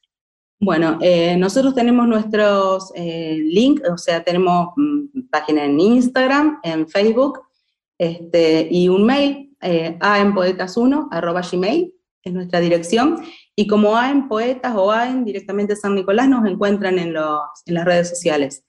Bueno, 0.61 0.97
nosotros 1.37 1.75
tenemos 1.75 2.07
nuestros 2.07 2.93
links, 2.95 3.81
o 3.89 3.97
sea, 3.97 4.23
tenemos 4.23 4.69
mm, 4.77 5.27
página 5.29 5.65
en 5.65 5.79
Instagram, 5.79 6.59
en 6.63 6.87
Facebook, 6.87 7.41
este, 7.97 8.69
y 8.71 8.87
un 8.87 9.05
mail, 9.05 9.53
aenpoetas1, 9.59 11.09
arroba 11.11 11.41
gmail, 11.41 11.93
es 12.23 12.33
nuestra 12.33 12.59
dirección, 12.61 13.21
y 13.55 13.67
como 13.67 13.95
AEN 13.95 14.27
Poetas 14.27 14.73
o 14.75 14.91
AEN 14.91 15.23
directamente 15.23 15.75
San 15.75 15.95
Nicolás 15.95 16.27
nos 16.27 16.45
encuentran 16.45 16.99
en, 16.99 17.13
los, 17.13 17.39
en 17.65 17.73
las 17.75 17.85
redes 17.85 18.09
sociales. 18.09 18.63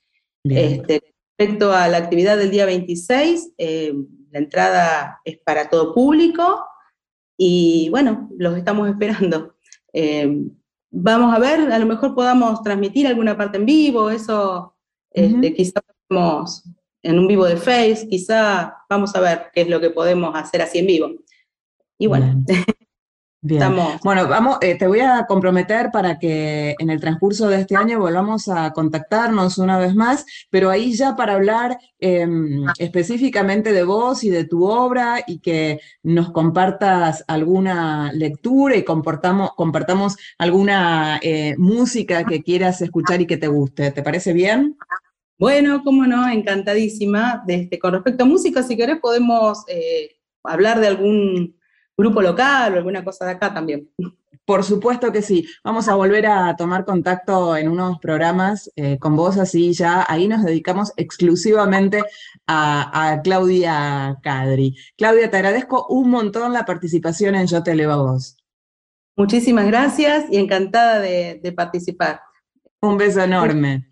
Este, 0.45 1.03
respecto 1.37 1.73
a 1.73 1.89
la 1.89 1.99
actividad 1.99 2.37
del 2.37 2.51
día 2.51 2.67
26, 2.67 3.55
eh, 3.59 3.93
la 4.31 4.39
entrada 4.39 5.21
es 5.25 5.39
para 5.39 5.69
todo 5.69 5.93
público 5.93 6.65
y 7.37 7.89
bueno, 7.91 8.31
los 8.39 8.57
estamos 8.57 8.89
esperando. 8.91 9.57
Eh, 9.93 10.45
vamos 10.91 11.35
a 11.35 11.39
ver, 11.39 11.73
a 11.73 11.79
lo 11.79 11.87
mejor 11.87 12.15
podamos 12.15 12.63
transmitir 12.63 13.07
alguna 13.07 13.37
parte 13.37 13.59
en 13.59 13.67
vivo, 13.67 14.11
eso 14.11 14.77
este, 15.11 15.53
quizá 15.55 15.81
en 17.03 17.19
un 17.19 17.27
vivo 17.27 17.45
de 17.47 17.57
Face, 17.57 18.07
quizá 18.09 18.77
vamos 18.89 19.15
a 19.17 19.21
ver 19.21 19.47
qué 19.53 19.63
es 19.63 19.69
lo 19.69 19.81
que 19.81 19.91
podemos 19.91 20.35
hacer 20.35 20.63
así 20.63 20.79
en 20.79 20.87
vivo. 20.87 21.11
Y 21.99 22.07
bueno, 22.07 22.45
Bueno, 24.03 24.29
vamos, 24.29 24.59
eh, 24.61 24.77
te 24.77 24.87
voy 24.87 25.01
a 25.01 25.25
comprometer 25.27 25.91
para 25.93 26.19
que 26.19 26.75
en 26.79 26.91
el 26.91 27.01
transcurso 27.01 27.49
de 27.49 27.61
este 27.61 27.77
año 27.77 27.99
volvamos 27.99 28.49
a 28.49 28.73
contactarnos 28.73 29.59
una 29.59 29.79
vez 29.79 29.95
más, 29.95 30.25
pero 30.51 30.71
ahí 30.71 30.95
ya 30.95 31.17
para 31.17 31.35
hablar 31.35 31.79
em, 31.99 32.65
específicamente 32.79 33.73
de 33.73 33.85
vos 33.85 34.25
y 34.25 34.31
de 34.31 34.45
tu 34.45 34.65
obra 34.65 35.23
y 35.27 35.39
que 35.39 35.81
nos 36.03 36.31
compartas 36.33 37.25
alguna 37.29 38.13
lectura 38.13 38.77
y 38.77 38.85
comportamos, 38.85 39.51
compartamos 39.55 40.17
alguna 40.39 41.19
eh, 41.23 41.55
música 41.59 42.25
que 42.25 42.43
quieras 42.43 42.83
escuchar 42.83 43.21
y 43.21 43.27
que 43.27 43.37
te 43.37 43.49
guste. 43.49 43.93
¿Te 43.93 44.03
parece 44.03 44.33
bien? 44.33 44.77
Bueno, 45.39 45.83
cómo 45.85 46.07
no, 46.07 46.29
encantadísima. 46.29 47.45
Este, 47.47 47.79
con 47.79 47.93
respecto 47.93 48.25
a 48.25 48.27
música, 48.27 48.63
si 48.63 48.77
querés 48.77 48.99
podemos 49.01 49.65
eh, 49.69 50.17
hablar 50.43 50.81
de 50.81 50.89
algún 50.89 51.56
grupo 51.97 52.21
local 52.21 52.75
o 52.75 52.77
alguna 52.77 53.05
cosa 53.05 53.25
de 53.25 53.33
acá 53.33 53.53
también. 53.53 53.89
Por 54.45 54.63
supuesto 54.63 55.11
que 55.11 55.23
sí. 55.23 55.45
Vamos 55.65 55.89
a 55.89 55.97
volver 55.97 56.27
a 56.27 56.55
tomar 56.57 56.85
contacto 56.85 57.57
en 57.57 57.69
unos 57.69 57.99
programas 57.99 58.71
eh, 58.77 58.97
con 58.99 59.17
vos, 59.17 59.39
así 59.39 59.73
ya 59.73 60.07
ahí 60.09 60.29
nos 60.29 60.45
dedicamos 60.45 60.93
exclusivamente 60.97 62.05
a, 62.47 63.21
Claudia 63.25 64.19
Cadri. 64.23 64.77
Claudia, 64.97 65.31
te 65.31 65.39
agradezco 65.39 65.87
un 65.89 66.11
montón 66.11 66.53
la 66.53 66.65
participación 66.65 67.35
en 67.35 67.49
Yo 67.49 67.63
Te 67.65 67.73
Elevo 67.73 67.93
a 67.93 67.97
Vos. 67.97 68.37
Muchísimas 69.17 69.67
gracias 69.67 70.27
y 70.31 70.37
encantada 70.37 71.01
de, 71.01 71.41
de 71.43 71.53
participar. 71.53 72.21
Un 72.81 72.99
beso 72.99 73.23
enorme. 73.23 73.89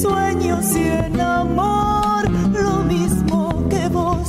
Sueños 0.00 0.64
y 0.76 0.82
en 0.82 1.20
amor, 1.20 2.30
lo 2.52 2.84
mismo 2.84 3.68
que 3.68 3.88
vos. 3.88 4.28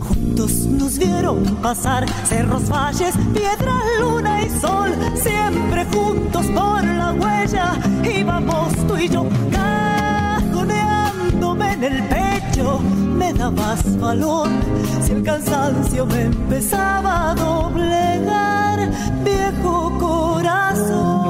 Juntos 0.00 0.52
nos 0.66 0.98
vieron 0.98 1.42
pasar 1.62 2.04
cerros, 2.28 2.68
valles, 2.68 3.14
piedra, 3.32 3.72
luna 4.00 4.42
y 4.42 4.50
sol, 4.60 4.92
siempre 5.14 5.86
juntos 5.92 6.44
por 6.46 6.84
la 6.84 7.12
huella 7.12 7.78
íbamos 8.04 8.74
tú 8.86 8.96
y 8.96 9.08
yo, 9.08 9.26
cajoneándome 9.50 11.72
en 11.72 11.84
el 11.84 12.02
pecho, 12.08 12.80
me 12.80 13.32
dabas 13.32 13.98
valor 13.98 14.48
si 15.02 15.12
el 15.12 15.22
cansancio 15.22 16.04
me 16.06 16.22
empezaba 16.22 17.30
a 17.30 17.34
doblegar, 17.34 18.90
viejo 19.24 19.98
corazón. 19.98 21.23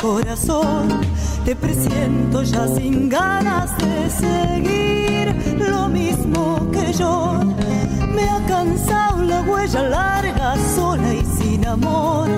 Corazón, 0.00 0.88
te 1.44 1.54
presiento 1.54 2.42
ya 2.42 2.66
sin 2.68 3.08
ganas 3.08 3.70
de 3.78 4.08
seguir 4.08 5.58
lo 5.58 5.88
mismo 5.88 6.70
que 6.72 6.92
yo. 6.92 7.40
Me 8.14 8.28
ha 8.28 8.40
cansado 8.46 9.22
la 9.22 9.42
huella 9.42 9.82
larga, 9.82 10.54
sola 10.74 11.14
y 11.14 11.24
sin 11.38 11.66
amor. 11.66 12.28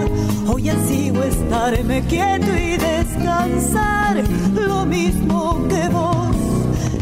Hoy 0.48 0.70
ansío 0.70 1.22
estarme 1.22 2.02
quieto 2.06 2.52
y 2.56 2.76
descansar 2.76 4.22
lo 4.54 4.84
mismo 4.84 5.66
que 5.68 5.88
vos. 5.88 6.34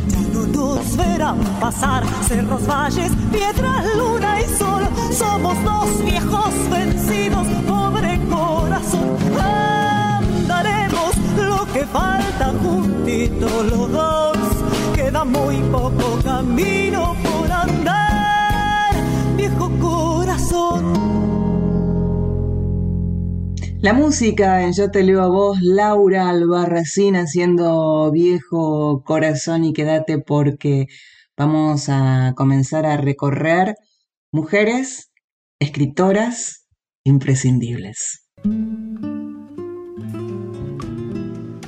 Ya 0.09 0.21
no 0.35 0.47
nos 0.47 0.97
verán 0.97 1.38
pasar 1.59 2.05
cerros, 2.29 2.67
valles, 2.67 3.12
piedras, 3.33 3.87
luna 3.97 4.40
y 4.40 4.59
sol. 4.59 4.83
Somos 5.11 5.57
dos 5.64 6.05
viejos 6.05 6.52
vencidos, 6.71 7.47
pobre 7.67 8.21
corazón. 8.29 9.17
Lo 9.35 9.70
que 11.81 11.87
falta 11.87 12.53
juntitos 12.63 13.71
los 13.71 13.91
dos. 13.91 14.37
Queda 14.95 15.25
muy 15.25 15.57
poco 15.71 16.21
camino 16.23 17.17
por 17.23 17.51
andar, 17.51 18.93
viejo 19.35 19.71
corazón. 19.81 20.93
La 23.81 23.95
música 23.95 24.63
en 24.63 24.75
Yo 24.75 24.91
te 24.91 25.03
leo 25.03 25.23
a 25.23 25.29
vos, 25.29 25.59
Laura 25.63 26.29
Albarracín 26.29 27.17
haciendo 27.17 28.11
viejo 28.13 29.03
corazón 29.03 29.65
y 29.65 29.73
quédate 29.73 30.19
porque 30.19 30.87
vamos 31.35 31.89
a 31.89 32.35
comenzar 32.37 32.85
a 32.85 32.99
recorrer 32.99 33.75
mujeres, 34.33 35.11
escritoras 35.59 36.67
imprescindibles. 37.05 38.27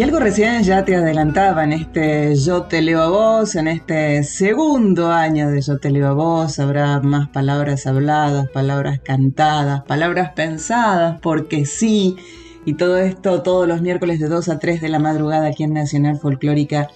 Y 0.00 0.02
algo 0.02 0.18
recién 0.18 0.62
ya 0.62 0.82
te 0.82 0.96
adelantaba 0.96 1.62
en 1.62 1.74
este 1.74 2.34
Yo 2.34 2.62
te 2.62 2.80
leo 2.80 3.02
a 3.02 3.10
vos, 3.10 3.54
en 3.54 3.68
este 3.68 4.24
segundo 4.24 5.12
año 5.12 5.50
de 5.50 5.60
Yo 5.60 5.76
te 5.76 5.90
leo 5.90 6.08
a 6.08 6.12
vos, 6.14 6.58
habrá 6.58 7.00
más 7.00 7.28
palabras 7.28 7.86
habladas, 7.86 8.48
palabras 8.48 9.00
cantadas, 9.00 9.82
palabras 9.82 10.32
pensadas, 10.32 11.20
porque 11.20 11.66
sí, 11.66 12.16
y 12.64 12.78
todo 12.78 12.96
esto 12.96 13.42
todos 13.42 13.68
los 13.68 13.82
miércoles 13.82 14.20
de 14.20 14.28
2 14.28 14.48
a 14.48 14.58
3 14.58 14.80
de 14.80 14.88
la 14.88 15.00
madrugada 15.00 15.48
aquí 15.48 15.64
en 15.64 15.74
Nacional 15.74 16.18
Folclórica 16.18 16.88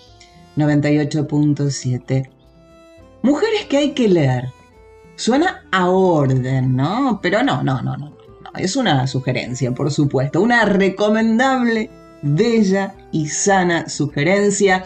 98.7. 0.56 2.30
Mujeres 3.20 3.66
que 3.68 3.76
hay 3.76 3.90
que 3.90 4.08
leer. 4.08 4.48
Suena 5.16 5.66
a 5.72 5.90
orden, 5.90 6.74
¿no? 6.74 7.20
Pero 7.22 7.42
no, 7.42 7.62
no, 7.62 7.82
no, 7.82 7.98
no, 7.98 8.08
no. 8.08 8.50
Es 8.56 8.76
una 8.76 9.06
sugerencia, 9.06 9.72
por 9.72 9.90
supuesto. 9.90 10.40
Una 10.40 10.64
recomendable, 10.64 11.90
bella 12.24 12.94
y 13.12 13.28
sana 13.28 13.88
sugerencia. 13.88 14.84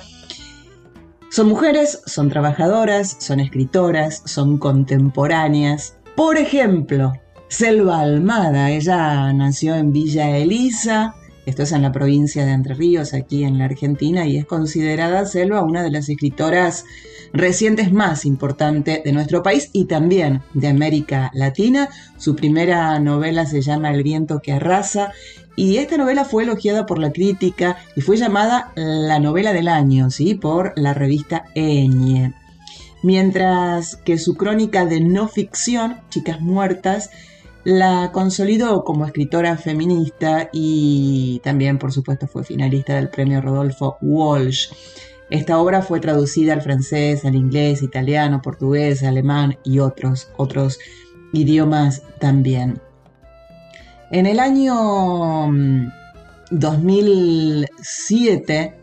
Son 1.31 1.49
mujeres, 1.49 2.03
son 2.07 2.29
trabajadoras, 2.29 3.17
son 3.21 3.41
escritoras, 3.41 4.23
son 4.27 4.59
contemporáneas. 4.59 5.97
Por 6.17 6.37
ejemplo, 6.37 7.13
Selva 7.49 8.01
Almada, 8.01 8.71
ella 8.71 9.33
nació 9.33 9.77
en 9.77 9.93
Villa 9.93 10.37
Elisa, 10.37 11.15
esto 11.47 11.63
es 11.63 11.73
en 11.73 11.81
la 11.81 11.93
provincia 11.93 12.45
de 12.45 12.53
Entre 12.53 12.75
Ríos, 12.75 13.15
aquí 13.15 13.45
en 13.45 13.57
la 13.57 13.67
Argentina, 13.67 14.27
y 14.27 14.37
es 14.37 14.45
considerada 14.45 15.25
Selva 15.25 15.63
una 15.63 15.83
de 15.83 15.91
las 15.91 16.09
escritoras 16.09 16.85
recientes 17.33 17.93
más 17.93 18.27
importantes 18.27 19.03
de 19.03 19.13
nuestro 19.13 19.43
país 19.43 19.71
y 19.73 19.87
también 19.87 20.43
de 20.53 20.69
América 20.69 21.31
Latina. 21.33 21.89
Su 22.19 22.37
primera 22.37 22.99
novela 22.99 23.47
se 23.47 23.63
llama 23.63 23.91
El 23.91 24.03
viento 24.03 24.41
que 24.41 24.53
arrasa 24.53 25.13
y 25.59 25.79
esta 25.79 25.97
novela 25.97 26.25
fue 26.25 26.45
elogiada 26.45 26.87
por 26.87 27.01
la 27.01 27.11
crítica 27.11 27.79
y 27.97 28.01
fue 28.01 28.17
llamada 28.17 28.71
la 28.77 29.19
novela 29.19 29.53
del 29.53 29.67
año, 29.67 30.09
¿sí? 30.09 30.37
por 30.37 30.73
la 30.77 30.95
revista 30.95 31.47
Eñe. 31.57 32.33
Mientras 33.03 33.97
que 33.97 34.19
su 34.19 34.37
crónica 34.37 34.87
de 34.87 35.01
no 35.01 35.27
ficción, 35.27 35.97
Chicas 36.11 36.41
Muertas, 36.41 37.11
la 37.65 38.13
consolidó 38.13 38.85
como 38.85 39.05
escritora 39.05 39.57
feminista 39.57 40.49
y 40.53 41.41
también, 41.43 41.79
por 41.79 41.91
supuesto, 41.91 42.29
fue 42.29 42.45
finalista 42.45 42.95
del 42.95 43.09
premio 43.09 43.41
Rodolfo 43.41 43.99
Walsh. 44.01 44.69
Esta 45.29 45.59
obra 45.59 45.83
fue 45.83 45.99
traducida 45.99 46.53
al 46.53 46.63
francés, 46.63 47.25
al 47.25 47.35
inglés, 47.35 47.83
italiano, 47.83 48.43
portugués, 48.43 49.03
alemán 49.03 49.59
y 49.65 49.81
otros, 49.81 50.31
otros 50.37 50.79
idiomas 51.33 52.05
también. 52.21 52.81
En 54.11 54.25
el 54.25 54.41
año 54.41 55.53
2007, 56.51 58.71
mm, 58.71 58.75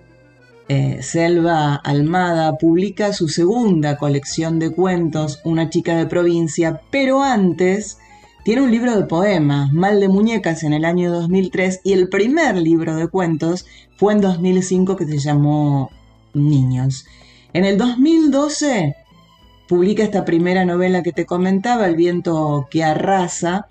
eh, 0.68 1.00
Selva 1.02 1.76
Almada 1.76 2.60
publica 2.60 3.12
su 3.12 3.28
segunda 3.28 3.98
colección 3.98 4.60
de 4.60 4.70
cuentos, 4.70 5.42
Una 5.44 5.72
chica 5.72 5.96
de 5.96 6.06
provincia, 6.06 6.80
pero 6.92 7.24
antes 7.24 7.98
tiene 8.44 8.62
un 8.62 8.70
libro 8.70 8.96
de 8.96 9.06
poemas, 9.06 9.74
Mal 9.74 10.00
de 10.00 10.10
Muñecas, 10.10 10.62
en 10.62 10.74
el 10.74 10.86
año 10.86 11.12
2003, 11.12 11.82
y 11.84 11.94
el 11.94 12.08
primer 12.10 12.58
libro 12.58 12.96
de 12.96 13.08
cuentos 13.08 13.66
fue 13.98 14.14
en 14.14 14.22
2005 14.22 14.96
que 14.96 15.08
se 15.08 15.18
llamó 15.18 15.90
Niños. 16.36 17.08
En 17.54 17.66
el 17.66 17.80
2012 17.80 18.96
publica 19.68 20.04
esta 20.04 20.24
primera 20.24 20.66
novela 20.66 21.02
que 21.02 21.14
te 21.14 21.26
comentaba, 21.26 21.88
El 21.88 21.96
viento 21.96 22.68
que 22.70 22.84
arrasa, 22.84 23.66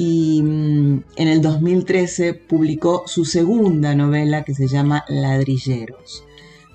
y 0.00 0.40
mm, 0.44 1.02
en 1.16 1.28
el 1.28 1.42
2013 1.42 2.32
publicó 2.32 3.02
su 3.06 3.24
segunda 3.24 3.96
novela 3.96 4.44
que 4.44 4.54
se 4.54 4.68
llama 4.68 5.04
Ladrilleros. 5.08 6.24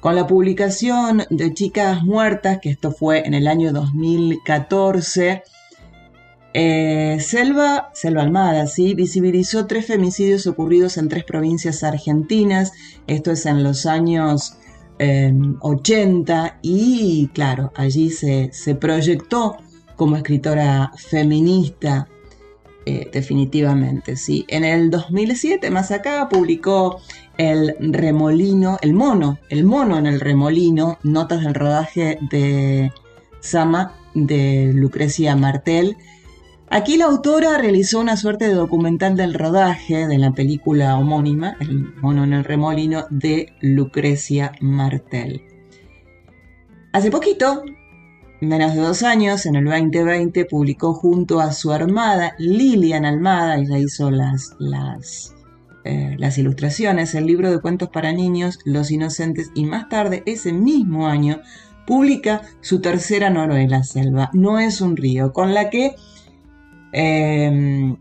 Con 0.01 0.17
la 0.17 0.27
publicación 0.27 1.23
de 1.29 1.53
Chicas 1.53 2.03
Muertas, 2.03 2.59
que 2.61 2.69
esto 2.69 2.91
fue 2.91 3.25
en 3.25 3.33
el 3.33 3.47
año 3.47 3.71
2014, 3.71 5.41
eh, 6.53 7.17
Selva, 7.21 7.91
Selva 7.93 8.23
Almada, 8.23 8.67
¿sí? 8.67 8.93
visibilizó 8.93 9.67
tres 9.67 9.85
femicidios 9.85 10.45
ocurridos 10.45 10.97
en 10.97 11.07
tres 11.07 11.23
provincias 11.23 11.85
argentinas, 11.85 12.73
esto 13.07 13.31
es 13.31 13.45
en 13.45 13.63
los 13.63 13.85
años 13.85 14.57
80, 14.99 16.47
em, 16.47 16.53
y 16.61 17.29
claro, 17.33 17.71
allí 17.77 18.09
se, 18.09 18.51
proyectó 18.75 19.55
como 19.95 20.17
escritora 20.17 20.91
feminista, 20.97 22.09
eh, 22.85 23.09
definitivamente, 23.11 24.15
¿sí? 24.17 24.45
En 24.47 24.63
el 24.63 24.89
2007, 24.89 25.69
más 25.69 25.91
acá, 25.91 26.27
publicó 26.29 26.99
El 27.37 27.75
Remolino, 27.79 28.77
El 28.81 28.93
Mono, 28.93 29.39
El 29.49 29.63
Mono 29.63 29.97
en 29.97 30.05
el 30.05 30.19
Remolino, 30.19 30.99
notas 31.03 31.43
del 31.43 31.53
rodaje 31.53 32.17
de 32.29 32.91
Sama 33.39 33.95
de 34.13 34.71
Lucrecia 34.73 35.35
Martel, 35.35 35.97
Aquí 36.73 36.97
la 36.97 37.05
autora 37.05 37.59
realizó 37.59 37.99
una 37.99 38.17
suerte 38.17 38.47
de 38.47 38.55
documental 38.55 39.15
del 39.15 39.35
rodaje 39.35 40.07
de 40.07 40.17
la 40.17 40.31
película 40.31 40.97
homónima, 40.97 41.55
El 41.59 41.93
mono 42.01 42.23
en 42.23 42.33
el 42.33 42.43
remolino, 42.43 43.05
de 43.11 43.53
Lucrecia 43.61 44.53
Martel. 44.59 45.43
Hace 46.91 47.11
poquito, 47.11 47.63
menos 48.47 48.73
de 48.73 48.81
dos 48.81 49.03
años, 49.03 49.45
en 49.45 49.55
el 49.55 49.65
2020, 49.65 50.45
publicó 50.45 50.93
junto 50.93 51.39
a 51.39 51.51
su 51.51 51.71
armada 51.71 52.35
Lilian 52.37 53.05
Almada, 53.05 53.57
ella 53.57 53.77
hizo 53.77 54.11
las, 54.11 54.55
las, 54.59 55.33
eh, 55.83 56.15
las 56.17 56.37
ilustraciones, 56.37 57.15
el 57.15 57.25
libro 57.25 57.51
de 57.51 57.59
cuentos 57.59 57.89
para 57.89 58.11
niños, 58.11 58.59
Los 58.65 58.91
Inocentes, 58.91 59.51
y 59.55 59.65
más 59.65 59.89
tarde, 59.89 60.23
ese 60.25 60.53
mismo 60.53 61.07
año, 61.07 61.41
publica 61.85 62.41
su 62.61 62.81
tercera 62.81 63.29
novela, 63.29 63.83
Selva, 63.83 64.29
No 64.33 64.59
es 64.59 64.81
un 64.81 64.95
río, 64.95 65.33
con 65.33 65.53
la 65.53 65.69
que 65.69 65.95
Em, 66.93 67.97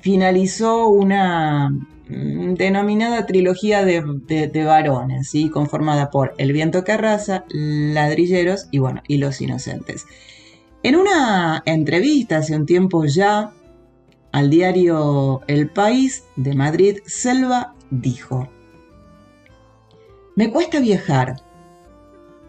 finalizó 0.00 0.88
una 0.88 1.70
denominada 2.08 3.26
trilogía 3.26 3.84
de, 3.84 4.64
varones, 4.64 5.28
¿sí? 5.28 5.48
conformada 5.48 6.10
por 6.10 6.34
El 6.38 6.52
viento 6.52 6.84
que 6.84 6.92
arrasa, 6.92 7.44
Ladrilleros 7.48 8.68
y, 8.70 8.78
bueno, 8.78 9.02
y 9.08 9.18
Los 9.18 9.40
Inocentes. 9.40 10.06
En 10.82 10.96
una 10.96 11.62
entrevista 11.64 12.38
hace 12.38 12.56
un 12.56 12.66
tiempo 12.66 13.04
ya 13.04 13.52
al 14.32 14.50
diario 14.50 15.42
El 15.46 15.68
País 15.68 16.24
de 16.36 16.54
Madrid, 16.54 16.98
Selva 17.06 17.74
dijo, 17.90 18.48
me 20.34 20.50
cuesta 20.50 20.80
viajar 20.80 21.36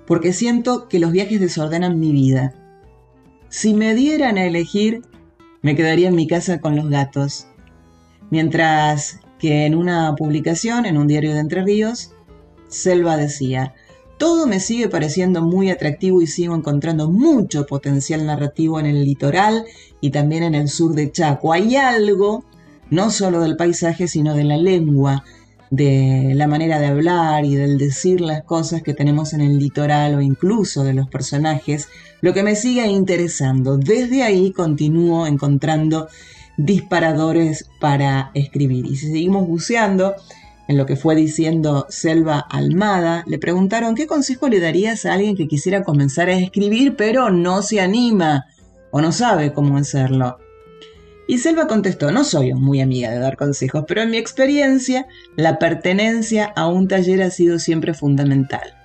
porque 0.08 0.34
siento 0.34 0.88
que 0.88 1.00
los 1.00 1.12
viajes 1.12 1.40
desordenan 1.40 2.00
mi 2.00 2.12
vida. 2.12 2.54
Si 3.50 3.74
me 3.74 3.94
dieran 3.94 4.38
a 4.38 4.46
elegir, 4.46 5.02
me 5.62 5.76
quedaría 5.76 6.08
en 6.08 6.16
mi 6.16 6.28
casa 6.28 6.60
con 6.60 6.76
los 6.76 6.90
gatos. 6.90 7.48
Mientras 8.30 9.20
que 9.44 9.66
en 9.66 9.76
una 9.76 10.16
publicación 10.16 10.86
en 10.86 10.98
un 10.98 11.06
diario 11.06 11.34
de 11.34 11.42
Entre 11.42 11.66
Ríos, 11.66 12.12
Selva 12.70 13.18
decía, 13.18 13.74
todo 14.18 14.48
me 14.48 14.62
sigue 14.62 14.88
pareciendo 14.88 15.42
muy 15.42 15.70
atractivo 15.70 16.22
y 16.22 16.28
sigo 16.28 16.56
encontrando 16.56 17.12
mucho 17.12 17.66
potencial 17.66 18.26
narrativo 18.26 18.80
en 18.80 18.86
el 18.86 19.04
litoral 19.04 19.66
y 20.00 20.12
también 20.12 20.44
en 20.44 20.56
el 20.56 20.70
sur 20.70 20.96
de 20.96 21.12
Chaco. 21.12 21.52
Hay 21.52 21.76
algo, 21.76 22.46
no 22.90 23.12
solo 23.12 23.42
del 23.42 23.58
paisaje, 23.58 24.08
sino 24.08 24.34
de 24.34 24.46
la 24.46 24.56
lengua, 24.56 25.26
de 25.72 26.32
la 26.36 26.48
manera 26.48 26.80
de 26.80 26.86
hablar 26.86 27.44
y 27.44 27.56
del 27.56 27.78
decir 27.78 28.22
las 28.22 28.44
cosas 28.44 28.82
que 28.82 28.94
tenemos 28.94 29.34
en 29.34 29.42
el 29.42 29.60
litoral 29.60 30.16
o 30.16 30.22
incluso 30.22 30.86
de 30.86 30.94
los 30.94 31.10
personajes, 31.10 31.90
lo 32.22 32.34
que 32.34 32.44
me 32.44 32.56
sigue 32.56 32.88
interesando. 32.88 33.76
Desde 33.78 34.24
ahí 34.24 34.54
continúo 34.54 35.28
encontrando 35.28 36.08
disparadores 36.58 37.70
para 37.80 38.32
escribir. 38.34 38.86
Y 38.86 38.96
si 38.96 39.08
seguimos 39.08 39.48
buceando, 39.48 40.16
en 40.68 40.78
lo 40.78 40.86
que 40.86 40.96
fue 40.96 41.16
diciendo 41.16 41.86
Selva 41.90 42.40
Almada, 42.40 43.24
le 43.28 43.38
preguntaron 43.38 43.96
qué 43.96 44.08
consejo 44.08 44.48
le 44.48 44.60
darías 44.60 45.06
a 45.06 45.14
alguien 45.14 45.36
que 45.36 45.48
quisiera 45.48 45.84
comenzar 45.84 46.30
a 46.30 46.38
escribir 46.38 46.96
pero 46.96 47.30
no 47.32 47.62
se 47.62 47.82
anima 47.82 48.46
o 48.92 49.02
no 49.02 49.12
sabe 49.12 49.54
cómo 49.54 49.78
hacerlo. 49.78 50.38
Y 51.28 51.38
Selva 51.38 51.68
contestó, 51.68 52.12
no 52.12 52.24
soy 52.24 52.54
muy 52.54 52.82
amiga 52.82 53.10
de 53.10 53.20
dar 53.20 53.38
consejos, 53.38 53.86
pero 53.88 54.02
en 54.02 54.12
mi 54.12 54.18
experiencia 54.18 55.08
la 55.36 55.58
pertenencia 55.58 56.52
a 56.56 56.68
un 56.68 56.88
taller 56.88 57.22
ha 57.24 57.30
sido 57.30 57.60
siempre 57.60 57.94
fundamental. 57.94 58.76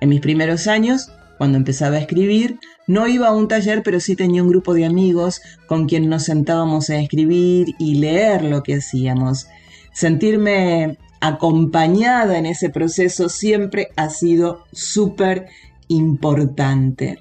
En 0.00 0.08
mis 0.08 0.20
primeros 0.20 0.68
años, 0.68 1.10
cuando 1.38 1.56
empezaba 1.56 1.96
a 1.96 2.00
escribir, 2.00 2.58
no 2.86 3.06
iba 3.06 3.28
a 3.28 3.32
un 3.32 3.48
taller, 3.48 3.82
pero 3.82 4.00
sí 4.00 4.16
tenía 4.16 4.42
un 4.42 4.48
grupo 4.48 4.74
de 4.74 4.84
amigos 4.84 5.40
con 5.66 5.86
quien 5.86 6.08
nos 6.08 6.24
sentábamos 6.24 6.90
a 6.90 6.98
escribir 6.98 7.74
y 7.78 7.94
leer 7.94 8.42
lo 8.44 8.62
que 8.62 8.74
hacíamos. 8.74 9.46
Sentirme 9.92 10.98
acompañada 11.20 12.38
en 12.38 12.46
ese 12.46 12.70
proceso 12.70 13.28
siempre 13.28 13.88
ha 13.96 14.10
sido 14.10 14.64
súper 14.72 15.46
importante. 15.88 17.18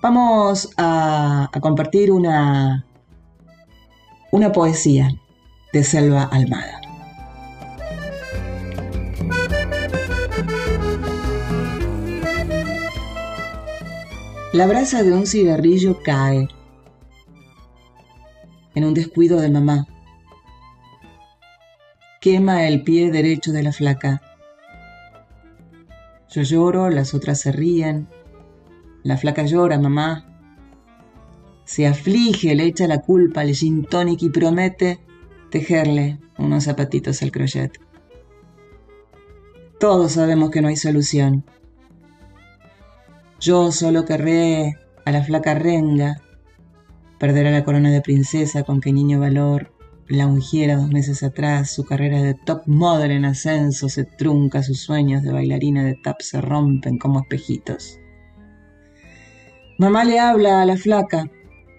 Vamos 0.00 0.70
a, 0.76 1.50
compartir 1.60 2.12
una, 2.12 2.86
una 4.30 4.52
poesía 4.52 5.10
de 5.72 5.82
Selva 5.82 6.24
Almada. 6.24 6.77
La 14.58 14.66
brasa 14.66 15.04
de 15.04 15.12
un 15.12 15.24
cigarrillo 15.24 16.02
cae 16.02 16.48
en 18.74 18.84
un 18.84 18.92
descuido 18.92 19.40
de 19.40 19.50
mamá 19.50 19.86
quema 22.20 22.66
el 22.66 22.82
pie 22.82 23.12
derecho 23.12 23.52
de 23.52 23.62
la 23.62 23.70
flaca. 23.70 24.20
Yo 26.30 26.42
lloro, 26.42 26.90
las 26.90 27.14
otras 27.14 27.38
se 27.38 27.52
ríen. 27.52 28.08
La 29.04 29.16
flaca 29.16 29.44
llora, 29.44 29.78
mamá. 29.78 30.26
Se 31.64 31.86
aflige, 31.86 32.56
le 32.56 32.64
echa 32.64 32.88
la 32.88 33.02
culpa 33.02 33.42
al 33.42 33.54
gin 33.54 33.84
tonic 33.84 34.22
y 34.22 34.30
promete 34.30 34.98
tejerle 35.52 36.18
unos 36.36 36.64
zapatitos 36.64 37.22
al 37.22 37.30
crochet. 37.30 37.80
Todos 39.78 40.10
sabemos 40.10 40.50
que 40.50 40.62
no 40.62 40.66
hay 40.66 40.76
solución. 40.76 41.44
Yo 43.40 43.70
solo 43.70 44.04
querré 44.04 44.74
a 45.04 45.12
la 45.12 45.22
flaca 45.22 45.54
renga, 45.54 46.20
perderá 47.18 47.50
la 47.50 47.64
corona 47.64 47.90
de 47.90 48.00
princesa 48.00 48.64
con 48.64 48.80
que 48.80 48.92
niño 48.92 49.20
valor 49.20 49.72
la 50.08 50.26
ungiera 50.26 50.76
dos 50.76 50.88
meses 50.88 51.22
atrás, 51.22 51.70
su 51.70 51.84
carrera 51.84 52.22
de 52.22 52.34
top 52.34 52.62
model 52.66 53.10
en 53.10 53.26
ascenso 53.26 53.88
se 53.88 54.04
trunca, 54.04 54.62
sus 54.62 54.80
sueños 54.80 55.22
de 55.22 55.32
bailarina 55.32 55.84
de 55.84 55.94
tap 55.94 56.20
se 56.20 56.40
rompen 56.40 56.98
como 56.98 57.20
espejitos. 57.20 58.00
Mamá 59.78 60.04
le 60.04 60.18
habla 60.18 60.62
a 60.62 60.66
la 60.66 60.76
flaca. 60.76 61.30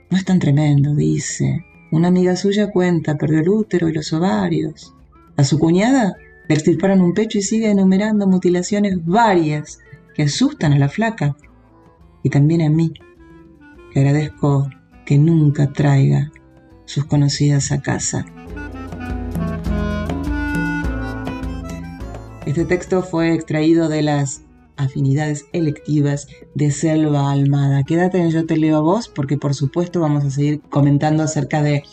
No 0.09 0.17
es 0.17 0.25
tan 0.25 0.39
tremendo, 0.39 0.95
dice. 0.95 1.65
Una 1.91 2.07
amiga 2.07 2.35
suya 2.35 2.71
cuenta, 2.71 3.17
perdió 3.17 3.39
el 3.39 3.49
útero 3.49 3.89
y 3.89 3.93
los 3.93 4.13
ovarios. 4.13 4.93
A 5.35 5.43
su 5.43 5.57
cuñada 5.57 6.15
le 6.47 6.55
extirparon 6.55 7.01
un 7.01 7.13
pecho 7.13 7.39
y 7.39 7.41
sigue 7.41 7.69
enumerando 7.69 8.27
mutilaciones 8.27 9.03
varias 9.03 9.79
que 10.13 10.23
asustan 10.23 10.73
a 10.73 10.79
la 10.79 10.87
flaca. 10.87 11.35
Y 12.23 12.29
también 12.29 12.61
a 12.61 12.69
mí, 12.69 12.93
que 13.91 13.99
agradezco 13.99 14.69
que 15.05 15.17
nunca 15.17 15.71
traiga 15.71 16.31
sus 16.85 17.05
conocidas 17.05 17.71
a 17.71 17.81
casa. 17.81 18.25
Este 22.45 22.65
texto 22.65 23.03
fue 23.03 23.33
extraído 23.33 23.89
de 23.89 24.01
las 24.01 24.41
afinidades 24.75 25.45
electivas 25.51 26.27
de 26.55 26.71
Selva 26.71 27.31
Almada. 27.31 27.83
Quédate 27.83 28.17
en 28.17 28.31
Yo 28.31 28.45
te 28.45 28.57
leo 28.57 28.77
a 28.77 28.81
vos 28.81 29.07
porque 29.07 29.37
por 29.37 29.53
supuesto 29.53 29.99
vamos 29.99 30.23
a 30.23 30.31
seguir 30.31 30.61
comentando 30.61 31.21
acerca 31.21 31.61
de 31.61 31.83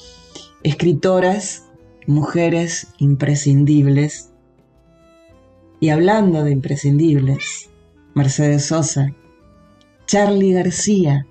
escritoras, 0.63 1.67
mujeres 2.07 2.89
imprescindibles. 2.99 4.31
Y 5.79 5.91
hablando 5.91 6.43
de 6.43 6.53
imprescindibles, 6.53 7.69
Mercedes 8.15 8.65
Sosa, 8.65 9.15
Charlie 10.07 10.53
García, 10.53 11.27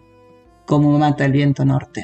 como 0.66 1.00
mata 1.00 1.24
el 1.24 1.32
viento 1.32 1.64
norte. 1.64 2.04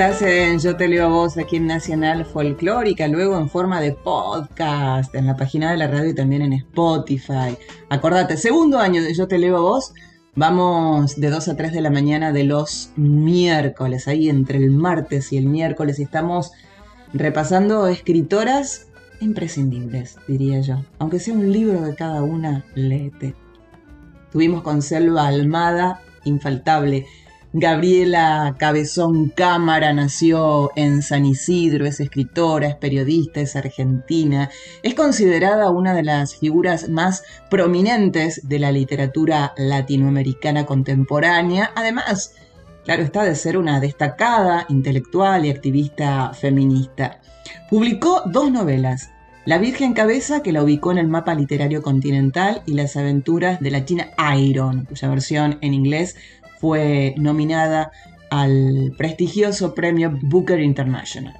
Estás 0.00 0.22
en 0.22 0.58
Yo 0.58 0.78
te 0.78 0.88
leo 0.88 1.04
a 1.04 1.08
vos 1.08 1.36
aquí 1.36 1.56
en 1.56 1.66
Nacional 1.66 2.24
Folclórica, 2.24 3.06
luego 3.06 3.36
en 3.36 3.50
forma 3.50 3.82
de 3.82 3.92
podcast, 3.92 5.14
en 5.14 5.26
la 5.26 5.36
página 5.36 5.72
de 5.72 5.76
la 5.76 5.88
radio 5.88 6.08
y 6.08 6.14
también 6.14 6.40
en 6.40 6.54
Spotify. 6.54 7.58
Acordate, 7.90 8.38
segundo 8.38 8.78
año 8.78 9.02
de 9.02 9.12
Yo 9.12 9.28
te 9.28 9.36
leo 9.36 9.58
a 9.58 9.60
vos, 9.60 9.92
vamos 10.34 11.20
de 11.20 11.28
2 11.28 11.48
a 11.48 11.54
3 11.54 11.74
de 11.74 11.82
la 11.82 11.90
mañana 11.90 12.32
de 12.32 12.44
los 12.44 12.92
miércoles, 12.96 14.08
ahí 14.08 14.30
entre 14.30 14.56
el 14.56 14.70
martes 14.70 15.34
y 15.34 15.36
el 15.36 15.44
miércoles, 15.44 15.98
y 15.98 16.04
estamos 16.04 16.52
repasando 17.12 17.86
escritoras 17.86 18.86
imprescindibles, 19.20 20.16
diría 20.26 20.60
yo. 20.60 20.82
Aunque 20.98 21.20
sea 21.20 21.34
un 21.34 21.52
libro 21.52 21.82
de 21.82 21.94
cada 21.94 22.22
una, 22.22 22.64
léete. 22.74 23.34
Tuvimos 24.32 24.62
con 24.62 24.80
Selva 24.80 25.26
Almada, 25.26 26.00
infaltable. 26.24 27.06
Gabriela 27.52 28.54
Cabezón 28.58 29.30
Cámara 29.30 29.92
nació 29.92 30.70
en 30.76 31.02
San 31.02 31.26
Isidro, 31.26 31.84
es 31.84 31.98
escritora, 31.98 32.68
es 32.68 32.76
periodista, 32.76 33.40
es 33.40 33.56
argentina, 33.56 34.50
es 34.84 34.94
considerada 34.94 35.70
una 35.70 35.92
de 35.92 36.04
las 36.04 36.36
figuras 36.36 36.88
más 36.88 37.24
prominentes 37.50 38.48
de 38.48 38.60
la 38.60 38.70
literatura 38.70 39.52
latinoamericana 39.56 40.64
contemporánea, 40.64 41.72
además, 41.74 42.36
claro 42.84 43.02
está, 43.02 43.24
de 43.24 43.34
ser 43.34 43.58
una 43.58 43.80
destacada 43.80 44.66
intelectual 44.68 45.44
y 45.44 45.50
activista 45.50 46.32
feminista. 46.32 47.20
Publicó 47.68 48.22
dos 48.26 48.52
novelas, 48.52 49.10
La 49.44 49.58
Virgen 49.58 49.92
Cabeza, 49.92 50.40
que 50.44 50.52
la 50.52 50.62
ubicó 50.62 50.92
en 50.92 50.98
el 50.98 51.08
mapa 51.08 51.34
literario 51.34 51.82
continental, 51.82 52.62
y 52.64 52.74
Las 52.74 52.96
aventuras 52.96 53.58
de 53.58 53.72
la 53.72 53.84
China 53.84 54.10
Iron, 54.36 54.84
cuya 54.84 55.08
versión 55.08 55.58
en 55.62 55.74
inglés 55.74 56.14
fue 56.60 57.14
nominada 57.16 57.90
al 58.30 58.92
prestigioso 58.96 59.74
premio 59.74 60.16
Booker 60.22 60.60
International. 60.60 61.34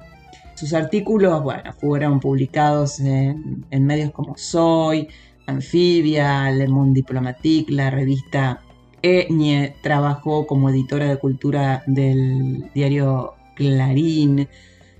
Sus 0.55 0.73
artículos, 0.73 1.43
bueno, 1.43 1.73
fueron 1.73 2.19
publicados 2.19 2.99
en, 2.99 3.65
medios 3.71 4.11
como 4.11 4.35
Soy, 4.37 5.07
Anfibia, 5.45 6.51
Le 6.51 6.67
Monde 6.67 6.95
Diplomatique, 6.95 7.71
la 7.71 7.89
revista 7.89 8.61
Eñe, 9.01 9.75
trabajó 9.81 10.45
como 10.45 10.69
editora 10.69 11.05
de 11.05 11.17
cultura 11.17 11.83
del 11.87 12.69
diario 12.73 13.33
Clarín. 13.55 14.47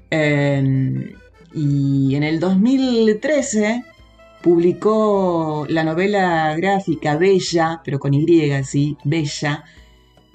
eh, 0.09 1.15
y 1.53 2.15
en 2.15 2.23
el 2.23 2.39
2013 2.39 3.83
publicó 4.41 5.65
la 5.69 5.83
novela 5.83 6.55
gráfica 6.55 7.17
Bella, 7.17 7.81
pero 7.83 7.99
con 7.99 8.13
Y, 8.13 8.63
sí, 8.63 8.97
Bella, 9.03 9.63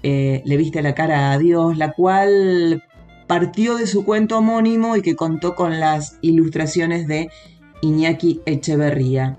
eh, 0.09 0.41
Le 0.45 0.57
viste 0.57 0.83
la 0.83 0.95
cara 0.95 1.33
a 1.33 1.39
Dios, 1.39 1.77
la 1.77 1.91
cual 1.91 2.85
partió 3.27 3.75
de 3.77 3.89
su 3.89 4.05
cuento 4.05 4.39
homónimo 4.39 4.97
y 4.97 5.03
que 5.03 5.17
contó 5.17 5.57
con 5.57 5.81
las 5.81 6.19
ilustraciones 6.23 7.09
de 7.09 7.29
Iñaki 7.83 8.41
Echeverría. 8.47 9.37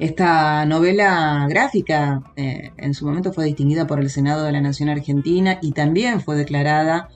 Esta 0.00 0.66
novela 0.66 1.46
gráfica 1.48 2.24
eh, 2.34 2.72
en 2.76 2.92
su 2.92 3.06
momento 3.06 3.32
fue 3.32 3.44
distinguida 3.44 3.86
por 3.86 4.00
el 4.00 4.10
Senado 4.10 4.42
de 4.42 4.50
la 4.50 4.60
Nación 4.60 4.88
Argentina 4.88 5.60
y 5.62 5.70
también 5.70 6.20
fue 6.20 6.34
declarada 6.34 7.08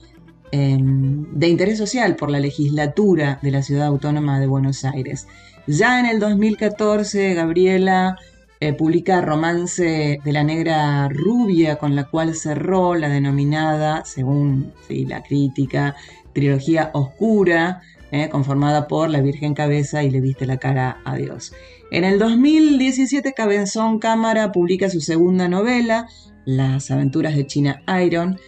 eh, 0.53 0.77
de 0.79 1.49
interés 1.49 1.79
social 1.79 2.15
por 2.15 2.31
la 2.31 2.39
legislatura 2.39 3.39
de 3.41 3.51
la 3.51 3.61
Ciudad 3.61 3.87
Autónoma 3.87 4.39
de 4.39 4.47
Buenos 4.47 4.85
Aires. 4.85 5.27
Ya 5.67 5.99
en 5.99 6.05
el 6.05 6.21
2014, 6.21 7.33
Gabriela 7.33 8.17
eh, 8.61 8.73
publica 8.73 9.21
Romance 9.21 10.19
de 10.23 10.31
la 10.31 10.43
Negra 10.43 11.09
Rubia, 11.09 11.77
con 11.77 11.95
la 11.95 12.03
cual 12.03 12.35
cerró 12.35 12.93
la 12.93 13.09
denominada, 13.09 14.05
según 14.05 14.71
sí, 14.87 15.03
la 15.07 15.23
crítica, 15.23 15.95
trilogía 16.31 16.91
oscura, 16.93 17.81
eh, 18.11 18.29
conformada 18.29 18.87
por 18.87 19.09
La 19.09 19.19
Virgen 19.19 19.55
Cabeza 19.55 20.03
y 20.03 20.11
Le 20.11 20.21
viste 20.21 20.45
la 20.45 20.57
cara 20.57 21.01
a 21.05 21.15
Dios. 21.15 21.53
En 21.89 22.03
el 22.03 22.19
2017, 22.19 23.33
Cabezón 23.33 23.97
Cámara 23.97 24.51
publica 24.51 24.91
su 24.91 25.01
segunda 25.01 25.47
novela, 25.47 26.07
Las 26.45 26.91
aventuras 26.91 27.35
de 27.35 27.47
China 27.47 27.81
Iron, 28.05 28.39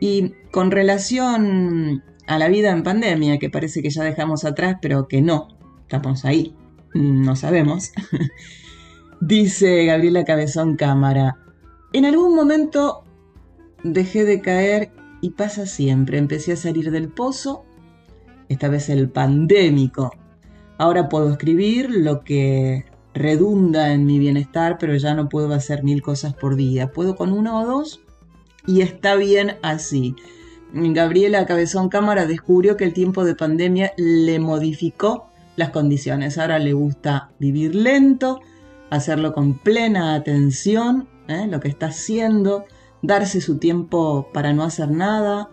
y 0.00 0.34
con 0.50 0.70
relación 0.70 2.04
a 2.26 2.38
la 2.38 2.48
vida 2.48 2.72
en 2.72 2.82
pandemia, 2.82 3.38
que 3.38 3.48
parece 3.48 3.80
que 3.80 3.88
ya 3.88 4.04
dejamos 4.04 4.44
atrás, 4.44 4.76
pero 4.82 5.08
que 5.08 5.22
no, 5.22 5.48
estamos 5.80 6.26
ahí, 6.26 6.54
no 6.92 7.36
sabemos. 7.36 7.92
Dice 9.24 9.84
Gabriela 9.84 10.24
Cabezón 10.24 10.74
Cámara, 10.74 11.36
en 11.92 12.06
algún 12.06 12.34
momento 12.34 13.04
dejé 13.84 14.24
de 14.24 14.40
caer 14.40 14.90
y 15.20 15.30
pasa 15.30 15.64
siempre, 15.64 16.18
empecé 16.18 16.54
a 16.54 16.56
salir 16.56 16.90
del 16.90 17.08
pozo, 17.08 17.64
esta 18.48 18.68
vez 18.68 18.88
el 18.88 19.08
pandémico. 19.08 20.10
Ahora 20.76 21.08
puedo 21.08 21.30
escribir 21.30 21.88
lo 21.88 22.24
que 22.24 22.84
redunda 23.14 23.92
en 23.92 24.06
mi 24.06 24.18
bienestar, 24.18 24.76
pero 24.80 24.96
ya 24.96 25.14
no 25.14 25.28
puedo 25.28 25.54
hacer 25.54 25.84
mil 25.84 26.02
cosas 26.02 26.34
por 26.34 26.56
día. 26.56 26.90
Puedo 26.90 27.14
con 27.14 27.32
una 27.32 27.60
o 27.60 27.64
dos 27.64 28.00
y 28.66 28.80
está 28.80 29.14
bien 29.14 29.52
así. 29.62 30.16
Gabriela 30.74 31.46
Cabezón 31.46 31.90
Cámara 31.90 32.26
descubrió 32.26 32.76
que 32.76 32.86
el 32.86 32.92
tiempo 32.92 33.24
de 33.24 33.36
pandemia 33.36 33.92
le 33.96 34.40
modificó 34.40 35.28
las 35.54 35.70
condiciones. 35.70 36.38
Ahora 36.38 36.58
le 36.58 36.72
gusta 36.72 37.30
vivir 37.38 37.76
lento, 37.76 38.40
hacerlo 38.92 39.32
con 39.32 39.54
plena 39.54 40.14
atención, 40.14 41.08
¿eh? 41.26 41.46
lo 41.48 41.60
que 41.60 41.68
está 41.68 41.86
haciendo, 41.86 42.66
darse 43.00 43.40
su 43.40 43.56
tiempo 43.56 44.28
para 44.34 44.52
no 44.52 44.64
hacer 44.64 44.90
nada 44.90 45.48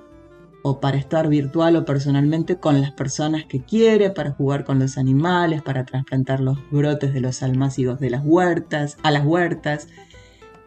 o 0.61 0.81
para 0.81 0.97
estar 0.97 1.29
virtual 1.29 1.77
o 1.77 1.85
personalmente 1.85 2.57
con 2.57 2.81
las 2.81 2.91
personas 2.91 3.45
que 3.45 3.61
quiere, 3.63 4.09
para 4.09 4.31
jugar 4.31 4.65
con 4.65 4.77
los 4.77 4.97
animales, 4.97 5.61
para 5.61 5.85
trasplantar 5.85 6.41
los 6.41 6.57
brotes 6.69 7.13
de 7.13 7.21
los 7.21 7.41
almácigos 7.41 7.97
de 8.01 8.09
las 8.09 8.23
huertas, 8.25 8.97
a 9.03 9.11
las 9.11 9.25
huertas. 9.25 9.87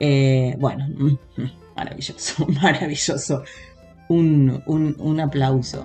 Eh, 0.00 0.56
bueno, 0.58 0.86
maravilloso, 1.76 2.46
maravilloso. 2.62 3.42
Un, 4.08 4.62
un, 4.64 4.96
un 4.98 5.20
aplauso. 5.20 5.84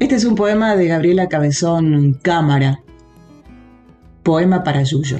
Este 0.00 0.14
es 0.14 0.24
un 0.24 0.36
poema 0.36 0.74
de 0.74 0.86
Gabriela 0.86 1.28
Cabezón 1.28 2.14
Cámara. 2.14 2.83
Poema 4.24 4.64
para 4.64 4.82
Yuyo. 4.82 5.18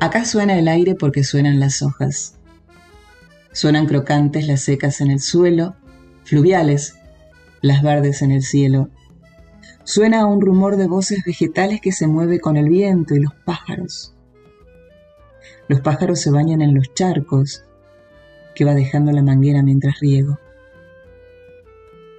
Acá 0.00 0.24
suena 0.24 0.58
el 0.58 0.66
aire 0.66 0.94
porque 0.94 1.24
suenan 1.24 1.60
las 1.60 1.82
hojas. 1.82 2.38
Suenan 3.52 3.84
crocantes 3.84 4.48
las 4.48 4.62
secas 4.62 5.02
en 5.02 5.10
el 5.10 5.20
suelo, 5.20 5.76
fluviales 6.24 6.96
las 7.60 7.82
verdes 7.82 8.22
en 8.22 8.32
el 8.32 8.42
cielo. 8.42 8.88
Suena 9.84 10.24
un 10.24 10.40
rumor 10.40 10.76
de 10.76 10.86
voces 10.86 11.22
vegetales 11.22 11.82
que 11.82 11.92
se 11.92 12.06
mueve 12.06 12.40
con 12.40 12.56
el 12.56 12.70
viento 12.70 13.14
y 13.14 13.20
los 13.20 13.34
pájaros. 13.44 14.14
Los 15.68 15.82
pájaros 15.82 16.18
se 16.18 16.30
bañan 16.30 16.62
en 16.62 16.74
los 16.74 16.94
charcos 16.94 17.62
que 18.54 18.64
va 18.64 18.72
dejando 18.72 19.12
la 19.12 19.22
manguera 19.22 19.62
mientras 19.62 20.00
riego. 20.00 20.38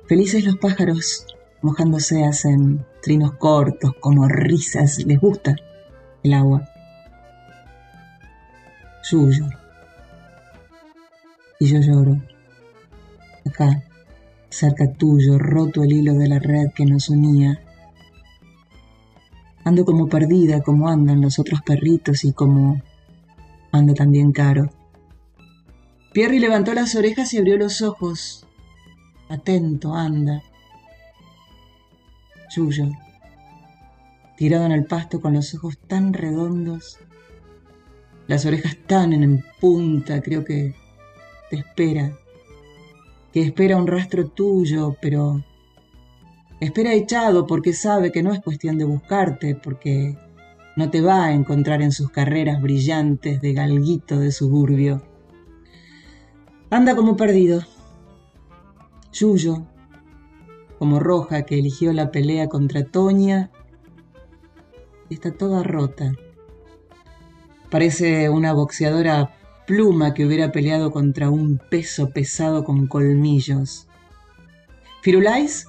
Felices 0.05 0.45
los 0.45 0.57
pájaros 0.57 1.25
mojándose 1.61 2.23
hacen 2.25 2.85
trinos 3.01 3.33
cortos 3.33 3.91
como 3.99 4.27
risas, 4.27 5.05
les 5.05 5.19
gusta 5.19 5.55
el 6.23 6.33
agua. 6.33 6.67
Yuyo. 9.09 9.45
Y 11.59 11.65
yo 11.67 11.79
lloro. 11.79 12.21
Acá, 13.45 13.83
cerca 14.49 14.91
tuyo, 14.93 15.37
roto 15.37 15.83
el 15.83 15.91
hilo 15.91 16.13
de 16.13 16.27
la 16.27 16.39
red 16.39 16.71
que 16.73 16.85
nos 16.85 17.09
unía. 17.09 17.61
Ando 19.63 19.85
como 19.85 20.07
perdida, 20.07 20.61
como 20.61 20.89
andan 20.89 21.21
los 21.21 21.39
otros 21.39 21.61
perritos 21.61 22.23
y 22.23 22.33
como 22.33 22.81
anda 23.71 23.93
también 23.93 24.31
Caro. 24.31 24.69
Pierre 26.13 26.39
levantó 26.39 26.73
las 26.73 26.95
orejas 26.95 27.33
y 27.33 27.37
abrió 27.37 27.57
los 27.57 27.81
ojos. 27.81 28.45
Atento, 29.29 29.93
anda. 29.93 30.41
Yuyo, 32.49 32.89
tirado 34.37 34.65
en 34.65 34.71
el 34.71 34.85
pasto 34.85 35.21
con 35.21 35.33
los 35.33 35.53
ojos 35.53 35.77
tan 35.87 36.13
redondos, 36.13 36.97
las 38.27 38.45
orejas 38.45 38.77
tan 38.87 39.13
en 39.13 39.43
punta, 39.59 40.21
creo 40.21 40.43
que 40.45 40.75
te 41.49 41.57
espera, 41.57 42.17
que 43.33 43.41
espera 43.41 43.77
un 43.77 43.87
rastro 43.87 44.27
tuyo, 44.27 44.95
pero 45.01 45.43
espera 46.59 46.93
echado 46.93 47.47
porque 47.47 47.73
sabe 47.73 48.11
que 48.11 48.23
no 48.23 48.33
es 48.33 48.39
cuestión 48.39 48.77
de 48.77 48.85
buscarte, 48.85 49.55
porque 49.55 50.17
no 50.75 50.89
te 50.89 51.01
va 51.01 51.25
a 51.25 51.33
encontrar 51.33 51.81
en 51.81 51.91
sus 51.91 52.09
carreras 52.09 52.61
brillantes 52.61 53.41
de 53.41 53.53
galguito 53.53 54.19
de 54.19 54.31
suburbio. 54.31 55.03
Anda 56.69 56.95
como 56.95 57.17
perdido. 57.17 57.63
Yuyo, 59.11 59.65
como 60.79 61.01
Roja 61.01 61.43
que 61.43 61.59
eligió 61.59 61.91
la 61.91 62.09
pelea 62.09 62.47
contra 62.47 62.85
Toña, 62.85 63.51
está 65.09 65.31
toda 65.31 65.61
rota. 65.61 66.13
Parece 67.69 68.29
una 68.29 68.53
boxeadora 68.53 69.35
pluma 69.67 70.13
que 70.13 70.25
hubiera 70.25 70.53
peleado 70.53 70.91
contra 70.91 71.29
un 71.29 71.59
peso 71.69 72.11
pesado 72.11 72.63
con 72.63 72.87
colmillos. 72.87 73.87
Firulais 75.01 75.67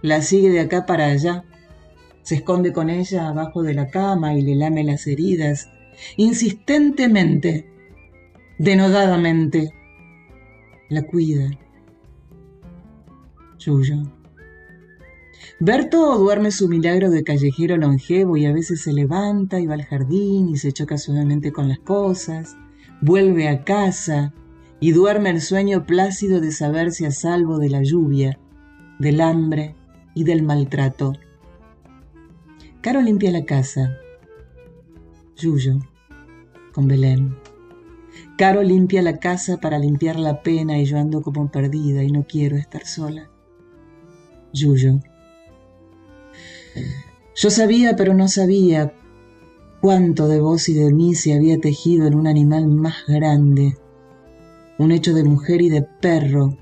la 0.00 0.22
sigue 0.22 0.50
de 0.50 0.60
acá 0.60 0.86
para 0.86 1.06
allá, 1.06 1.44
se 2.22 2.36
esconde 2.36 2.72
con 2.72 2.88
ella 2.88 3.28
abajo 3.28 3.64
de 3.64 3.74
la 3.74 3.88
cama 3.88 4.34
y 4.34 4.42
le 4.42 4.54
lame 4.54 4.84
las 4.84 5.08
heridas, 5.08 5.68
insistentemente, 6.16 7.68
denodadamente, 8.58 9.72
la 10.88 11.02
cuida. 11.02 11.50
Yuyo. 13.58 14.19
Berto 15.62 16.16
duerme 16.16 16.52
su 16.52 16.68
milagro 16.68 17.10
de 17.10 17.22
callejero 17.22 17.76
longevo 17.76 18.38
y 18.38 18.46
a 18.46 18.52
veces 18.52 18.80
se 18.80 18.94
levanta 18.94 19.60
y 19.60 19.66
va 19.66 19.74
al 19.74 19.84
jardín 19.84 20.48
y 20.48 20.56
se 20.56 20.72
choca 20.72 20.96
suavemente 20.96 21.52
con 21.52 21.68
las 21.68 21.78
cosas, 21.80 22.56
vuelve 23.02 23.46
a 23.46 23.62
casa 23.62 24.32
y 24.80 24.92
duerme 24.92 25.28
el 25.28 25.42
sueño 25.42 25.84
plácido 25.84 26.40
de 26.40 26.50
saberse 26.50 27.06
a 27.06 27.10
salvo 27.10 27.58
de 27.58 27.68
la 27.68 27.82
lluvia, 27.82 28.40
del 28.98 29.20
hambre 29.20 29.74
y 30.14 30.24
del 30.24 30.42
maltrato. 30.42 31.12
Caro 32.80 33.02
limpia 33.02 33.30
la 33.30 33.44
casa. 33.44 33.98
Yuyo, 35.36 35.78
con 36.72 36.88
Belén. 36.88 37.36
Caro 38.38 38.62
limpia 38.62 39.02
la 39.02 39.18
casa 39.18 39.58
para 39.58 39.78
limpiar 39.78 40.18
la 40.18 40.42
pena 40.42 40.78
y 40.78 40.86
yo 40.86 40.96
ando 40.96 41.20
como 41.20 41.50
perdida 41.50 42.02
y 42.02 42.10
no 42.10 42.24
quiero 42.26 42.56
estar 42.56 42.86
sola. 42.86 43.28
Yuyo. 44.54 45.00
Yo 47.34 47.50
sabía, 47.50 47.96
pero 47.96 48.14
no 48.14 48.28
sabía 48.28 48.92
cuánto 49.80 50.28
de 50.28 50.40
vos 50.40 50.68
y 50.68 50.74
de 50.74 50.92
mí 50.92 51.14
se 51.14 51.34
había 51.34 51.58
tejido 51.58 52.06
en 52.06 52.14
un 52.14 52.26
animal 52.26 52.66
más 52.66 53.06
grande, 53.06 53.78
un 54.78 54.92
hecho 54.92 55.14
de 55.14 55.24
mujer 55.24 55.62
y 55.62 55.70
de 55.70 55.82
perro, 55.82 56.56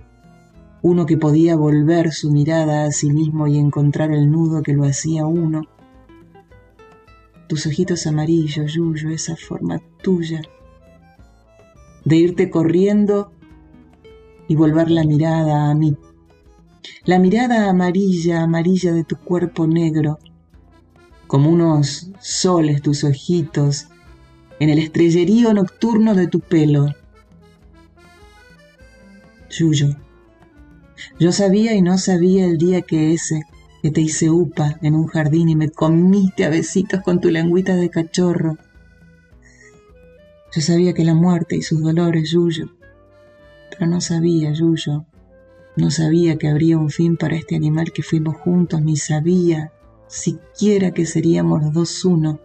uno 0.83 1.07
que 1.07 1.17
podía 1.17 1.57
volver 1.57 2.13
su 2.13 2.31
mirada 2.31 2.85
a 2.85 2.93
sí 2.93 3.11
mismo 3.11 3.49
y 3.49 3.59
encontrar 3.59 4.13
el 4.13 4.31
nudo 4.31 4.63
que 4.63 4.73
lo 4.73 4.85
hacía 4.85 5.27
uno. 5.27 5.63
Tus 7.49 7.67
ojitos 7.67 8.07
amarillos, 8.07 8.75
Yuyo, 8.75 9.11
esa 9.11 9.35
forma 9.35 9.81
tuya, 10.03 10.43
de 12.05 12.17
irte 12.17 12.51
corriendo 12.51 13.33
y 14.47 14.55
volver 14.55 14.91
la 14.91 15.05
mirada 15.05 15.71
a 15.71 15.75
mí 15.75 15.97
la 17.05 17.19
mirada 17.19 17.69
amarilla, 17.69 18.43
amarilla 18.43 18.93
de 18.93 19.05
tu 19.05 19.17
cuerpo 19.17 19.67
negro, 19.67 20.19
como 21.27 21.51
unos 21.51 22.11
soles 22.21 22.83
tus 22.83 23.05
ojitos 23.05 23.89
en 24.61 24.71
el 24.71 24.79
estrellerío 24.79 25.55
nocturno 25.55 26.15
de 26.15 26.27
tu 26.27 26.41
pelo. 26.41 26.95
Yuyo, 29.51 29.97
yo 31.19 31.33
sabía 31.33 31.75
y 31.75 31.83
no 31.83 31.99
sabía 31.99 32.45
el 32.45 32.59
día 32.59 32.83
que 32.83 33.13
ese, 33.13 33.43
que 33.83 33.91
te 33.91 34.01
hice 34.01 34.31
upa 34.31 34.79
en 34.83 34.95
un 34.95 35.07
jardín 35.07 35.49
y 35.49 35.57
me 35.57 35.71
comiste 35.71 36.45
a 36.45 36.49
besitos 36.49 37.01
con 37.03 37.21
tu 37.21 37.31
lengüita 37.31 37.77
de 37.77 37.91
cachorro. 37.91 38.57
Yo 40.55 40.61
sabía 40.61 40.95
que 40.95 41.05
la 41.05 41.15
muerte 41.15 41.57
y 41.57 41.63
sus 41.63 41.83
dolores, 41.83 42.31
Yuyo, 42.31 42.71
pero 43.71 43.87
no 43.87 44.01
sabía, 44.01 44.53
Yuyo, 44.53 45.07
no 45.79 45.93
sabía 45.93 46.37
que 46.37 46.49
habría 46.49 46.77
un 46.77 46.91
fin 46.91 47.17
para 47.17 47.37
este 47.37 47.55
animal 47.55 47.93
que 47.93 48.03
fuimos 48.03 48.37
juntos, 48.37 48.83
ni 48.83 48.97
sabía 48.97 49.73
siquiera 50.09 50.91
que 50.91 51.07
seríamos 51.07 51.63
los 51.63 51.73
dos 51.73 52.05
uno, 52.05 52.41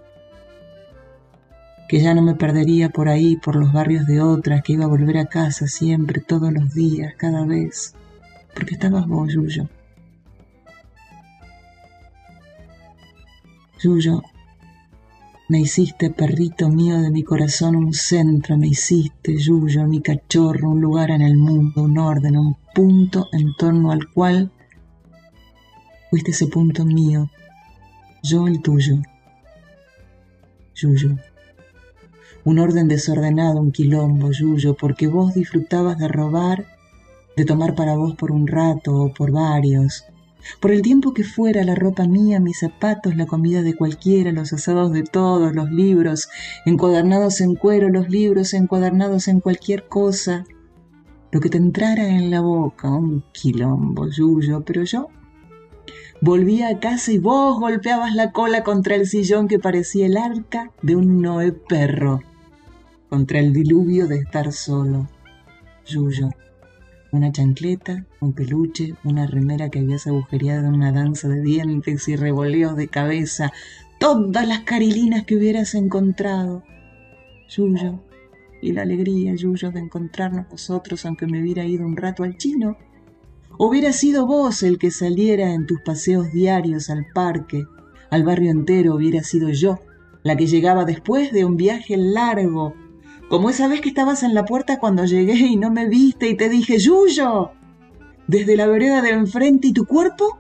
que 1.90 2.00
ya 2.00 2.14
no 2.14 2.22
me 2.22 2.36
perdería 2.36 2.90
por 2.90 3.10
ahí, 3.10 3.36
por 3.38 3.56
los 3.56 3.74
barrios 3.74 4.06
de 4.06 4.22
otras, 4.22 4.62
que 4.62 4.74
iba 4.74 4.86
a 4.86 4.88
volver 4.88 5.18
a 5.18 5.26
casa 5.26 5.68
siempre, 5.68 6.22
todos 6.22 6.54
los 6.54 6.76
días, 6.76 7.16
cada 7.18 7.44
vez, 7.46 7.96
porque 8.54 8.76
estabas 8.76 9.08
vos, 9.08 9.34
Yuyo. 9.34 9.68
Yuyo, 13.82 14.22
me 15.54 15.60
hiciste, 15.60 16.10
perrito 16.10 16.68
mío 16.68 17.00
de 17.00 17.12
mi 17.12 17.22
corazón, 17.22 17.76
un 17.76 17.94
centro, 17.94 18.58
me 18.58 18.70
hiciste, 18.70 19.38
Yuyo, 19.38 19.86
mi 19.86 20.02
cachorro, 20.02 20.72
un 20.72 20.82
lugar 20.82 21.12
en 21.12 21.22
el 21.22 21.38
mundo, 21.38 21.84
un 21.84 22.00
orden, 22.00 22.38
un 22.38 22.58
punto 22.74 23.28
en 23.32 23.54
torno 23.56 23.92
al 23.92 24.12
cual 24.12 24.52
fuiste 26.10 26.32
ese 26.32 26.48
punto 26.48 26.86
mío, 26.86 27.30
yo 28.24 28.48
el 28.48 28.64
tuyo. 28.64 28.96
Yuyo. 30.74 31.18
Un 32.46 32.58
orden 32.58 32.88
desordenado, 32.88 33.60
un 33.60 33.72
quilombo, 33.72 34.32
Yuyo, 34.32 34.74
porque 34.74 35.06
vos 35.06 35.36
disfrutabas 35.36 36.00
de 36.00 36.08
robar, 36.08 36.66
de 37.38 37.46
tomar 37.46 37.76
para 37.76 37.96
vos 37.96 38.16
por 38.16 38.32
un 38.32 38.48
rato 38.48 38.96
o 38.96 39.14
por 39.14 39.30
varios, 39.30 40.04
por 40.60 40.72
el 40.72 40.82
tiempo 40.82 41.14
que 41.14 41.24
fuera 41.24 41.64
la 41.64 41.76
ropa 41.76 42.08
mía, 42.08 42.40
mis 42.40 42.60
zapatos, 42.60 43.16
la 43.16 43.26
comida 43.26 43.62
de 43.62 43.76
cualquiera, 43.76 44.32
los 44.32 44.54
asados 44.54 44.92
de 44.92 45.04
todos, 45.04 45.54
los 45.54 45.72
libros, 45.72 46.30
encuadernados 46.66 47.42
en 47.42 47.56
cuero, 47.56 47.90
los 47.90 48.10
libros 48.10 48.54
encuadernados 48.54 49.28
en 49.28 49.40
cualquier 49.40 49.88
cosa, 49.88 50.46
lo 51.32 51.40
que 51.40 51.50
te 51.50 51.58
entrara 51.58 52.08
en 52.08 52.30
la 52.30 52.42
boca, 52.42 52.90
un 52.90 53.24
quilombo, 53.32 54.08
yuyo, 54.10 54.64
pero 54.64 54.84
yo 54.84 55.08
volvía 56.22 56.70
a 56.70 56.80
casa 56.80 57.12
y 57.12 57.18
vos 57.18 57.60
golpeabas 57.60 58.16
la 58.16 58.32
cola 58.32 58.64
contra 58.64 58.96
el 58.96 59.08
sillón 59.08 59.48
que 59.48 59.60
parecía 59.60 60.06
el 60.06 60.18
arca 60.18 60.72
de 60.82 60.96
un 60.96 61.22
Noé 61.22 61.52
perro, 61.52 62.22
contra 63.10 63.40
el 63.40 63.52
diluvio 63.52 64.08
de 64.08 64.18
estar 64.18 64.52
solo, 64.52 65.10
yuyo 65.86 66.30
una 67.14 67.32
chancleta, 67.32 68.06
un 68.22 68.34
peluche, 68.34 68.96
una 69.04 69.28
remera 69.28 69.70
que 69.70 69.80
habías 69.80 70.08
agujereado 70.08 70.68
en 70.68 70.74
una 70.74 70.92
danza 70.92 71.30
de 71.30 71.42
dientes 71.42 72.08
y 72.08 72.16
revoleos 72.16 72.76
de 72.76 72.88
cabeza, 72.88 73.54
todas 74.00 74.48
las 74.48 74.62
carilinas 74.62 75.24
que 75.24 75.38
hubieras 75.38 75.76
encontrado. 75.76 76.64
Yuyo, 77.48 78.04
y 78.64 78.72
la 78.72 78.82
alegría, 78.82 79.36
Yuyo, 79.36 79.70
de 79.70 79.80
encontrarnos 79.80 80.48
nosotros, 80.52 81.06
aunque 81.06 81.28
me 81.28 81.40
hubiera 81.40 81.64
ido 81.66 81.86
un 81.86 81.98
rato 81.98 82.24
al 82.24 82.36
chino. 82.36 82.78
Hubiera 83.60 83.94
sido 83.94 84.26
vos 84.26 84.64
el 84.64 84.80
que 84.80 84.90
saliera 84.90 85.54
en 85.54 85.68
tus 85.68 85.82
paseos 85.82 86.32
diarios 86.32 86.90
al 86.90 87.06
parque, 87.14 87.64
al 88.10 88.24
barrio 88.24 88.50
entero, 88.50 88.96
hubiera 88.96 89.22
sido 89.22 89.50
yo, 89.50 89.80
la 90.24 90.36
que 90.36 90.48
llegaba 90.48 90.84
después 90.84 91.32
de 91.32 91.46
un 91.46 91.58
viaje 91.58 91.96
largo 91.96 92.74
como 93.34 93.50
esa 93.50 93.68
vez 93.68 93.82
que 93.82 93.90
estabas 93.90 94.22
en 94.22 94.36
la 94.36 94.46
puerta 94.46 94.78
cuando 94.78 95.06
llegué 95.06 95.34
y 95.34 95.56
no 95.56 95.72
me 95.72 95.90
viste 95.90 96.30
y 96.30 96.38
te 96.38 96.50
dije, 96.50 96.78
Yuyo, 96.78 97.50
desde 98.28 98.56
la 98.56 98.68
vereda 98.68 99.02
de 99.02 99.10
enfrente 99.10 99.70
y 99.70 99.74
tu 99.74 99.88
cuerpo 99.88 100.38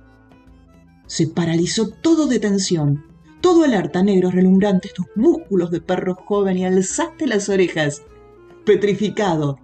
se 1.07 1.25
paralizó 1.25 1.89
todo 1.89 2.27
de 2.27 2.37
tensión, 2.37 3.03
todo 3.41 3.63
alerta, 3.63 4.03
negros 4.03 4.35
relumbrantes, 4.35 4.93
tus 4.93 5.07
músculos 5.15 5.71
de 5.71 5.81
perro 5.81 6.13
joven 6.13 6.59
y 6.59 6.65
alzaste 6.65 7.25
las 7.25 7.49
orejas, 7.49 8.03
petrificado, 8.63 9.57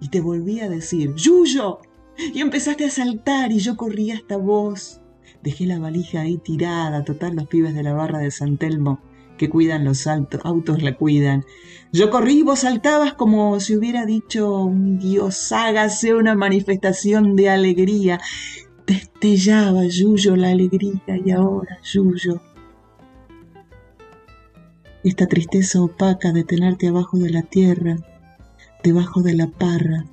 y 0.00 0.08
te 0.08 0.22
volví 0.22 0.60
a 0.60 0.70
decir, 0.70 1.14
Yuyo, 1.14 1.80
y 2.16 2.40
empezaste 2.40 2.86
a 2.86 2.90
saltar 2.90 3.52
y 3.52 3.58
yo 3.58 3.76
corrí 3.76 4.12
hasta 4.12 4.38
vos. 4.38 5.02
Dejé 5.42 5.66
la 5.66 5.78
valija 5.78 6.22
ahí 6.22 6.38
tirada, 6.38 7.04
total 7.04 7.36
los 7.36 7.48
pibes 7.48 7.74
de 7.74 7.82
la 7.82 7.92
barra 7.92 8.20
de 8.20 8.30
San 8.30 8.56
Telmo 8.56 9.11
que 9.42 9.50
cuidan 9.50 9.84
los 9.84 10.06
autos 10.06 10.84
la 10.84 10.94
cuidan. 10.94 11.44
Yo 11.92 12.10
corrí 12.10 12.38
y 12.38 12.42
vos 12.42 12.60
saltabas 12.60 13.14
como 13.14 13.58
si 13.58 13.74
hubiera 13.74 14.06
dicho 14.06 14.60
un 14.60 15.00
Dios, 15.00 15.50
hágase 15.50 16.14
una 16.14 16.36
manifestación 16.36 17.34
de 17.34 17.50
alegría. 17.50 18.20
Destellaba, 18.86 19.84
Yuyo, 19.84 20.36
la 20.36 20.50
alegría 20.50 21.02
y 21.24 21.32
ahora, 21.32 21.80
Yuyo, 21.82 22.40
esta 25.02 25.26
tristeza 25.26 25.82
opaca 25.82 26.30
de 26.30 26.44
tenerte 26.44 26.86
abajo 26.86 27.18
de 27.18 27.30
la 27.30 27.42
tierra, 27.42 27.96
debajo 28.84 29.22
de 29.22 29.34
la 29.34 29.48
parra, 29.48 30.04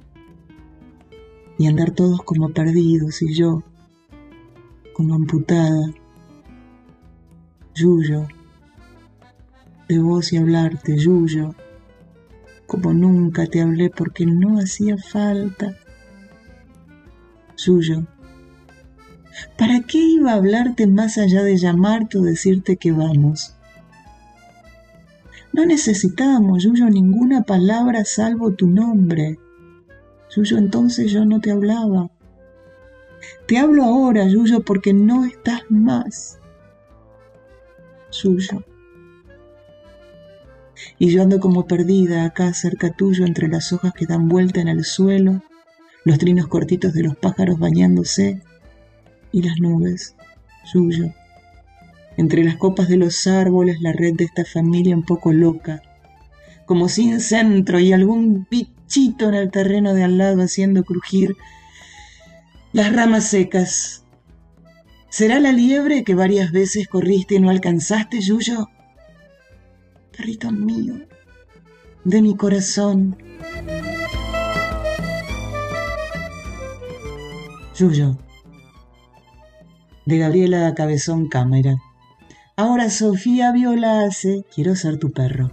y 1.59 1.67
andar 1.67 1.91
todos 1.91 2.23
como 2.23 2.49
perdidos 2.49 3.21
y 3.21 3.35
yo, 3.35 3.61
como 4.95 5.13
amputada, 5.13 5.93
Yuyo, 7.75 8.25
de 9.89 9.97
vos 9.97 10.31
y 10.31 10.37
hablarte, 10.37 10.95
Yuyo, 10.95 11.55
como 12.67 12.93
nunca 12.93 13.47
te 13.47 13.59
hablé 13.59 13.89
porque 13.89 14.27
no 14.27 14.59
hacía 14.59 14.97
falta. 14.97 15.75
Yuyo, 17.57 18.05
¿para 19.57 19.81
qué 19.81 19.97
iba 19.97 20.31
a 20.31 20.35
hablarte 20.35 20.85
más 20.85 21.17
allá 21.17 21.41
de 21.41 21.57
llamarte 21.57 22.19
o 22.19 22.21
decirte 22.21 22.77
que 22.77 22.91
vamos? 22.91 23.55
No 25.53 25.65
necesitábamos, 25.65 26.63
Yuyo, 26.63 26.87
ninguna 26.91 27.41
palabra 27.41 28.05
salvo 28.05 28.53
tu 28.53 28.67
nombre. 28.67 29.39
Yuyo, 30.35 30.59
entonces 30.59 31.11
yo 31.11 31.25
no 31.25 31.41
te 31.41 31.49
hablaba. 31.49 32.11
Te 33.47 33.57
hablo 33.57 33.85
ahora, 33.85 34.27
Yuyo, 34.27 34.61
porque 34.61 34.93
no 34.93 35.25
estás 35.25 35.63
más. 35.69 36.37
Yuyo. 38.11 38.63
Y 40.97 41.11
yo 41.11 41.21
ando 41.21 41.39
como 41.39 41.67
perdida 41.67 42.25
acá 42.25 42.53
cerca 42.53 42.91
tuyo 42.91 43.25
entre 43.25 43.47
las 43.47 43.73
hojas 43.73 43.93
que 43.93 44.05
dan 44.05 44.27
vuelta 44.27 44.61
en 44.61 44.67
el 44.67 44.85
suelo, 44.85 45.41
los 46.05 46.17
trinos 46.17 46.47
cortitos 46.47 46.93
de 46.93 47.03
los 47.03 47.15
pájaros 47.17 47.59
bañándose 47.59 48.41
y 49.31 49.41
las 49.43 49.59
nubes, 49.59 50.15
Yuyo. 50.73 51.13
Entre 52.17 52.43
las 52.43 52.57
copas 52.57 52.87
de 52.87 52.97
los 52.97 53.27
árboles 53.27 53.81
la 53.81 53.93
red 53.93 54.15
de 54.15 54.25
esta 54.25 54.45
familia 54.45 54.95
un 54.95 55.03
poco 55.03 55.31
loca, 55.31 55.81
como 56.65 56.89
sin 56.89 57.19
centro 57.19 57.79
y 57.79 57.93
algún 57.93 58.47
bichito 58.49 59.29
en 59.29 59.35
el 59.35 59.51
terreno 59.51 59.93
de 59.93 60.03
al 60.03 60.17
lado 60.17 60.41
haciendo 60.41 60.83
crujir 60.83 61.35
las 62.73 62.93
ramas 62.93 63.25
secas. 63.25 64.03
¿Será 65.09 65.39
la 65.39 65.51
liebre 65.51 66.03
que 66.03 66.13
varias 66.13 66.51
veces 66.51 66.87
corriste 66.87 67.35
y 67.35 67.39
no 67.39 67.49
alcanzaste, 67.49 68.21
Yuyo? 68.21 68.67
Perrito 70.15 70.51
mío, 70.51 70.95
de 72.03 72.21
mi 72.21 72.35
corazón. 72.35 73.17
Yuyo, 77.75 78.17
de 80.05 80.17
Gabriela 80.17 80.73
Cabezón 80.75 81.29
Cámara. 81.29 81.77
Ahora 82.57 82.89
Sofía 82.89 83.53
Viola 83.53 84.01
hace 84.01 84.43
Quiero 84.53 84.75
ser 84.75 84.97
tu 84.97 85.11
perro. 85.11 85.51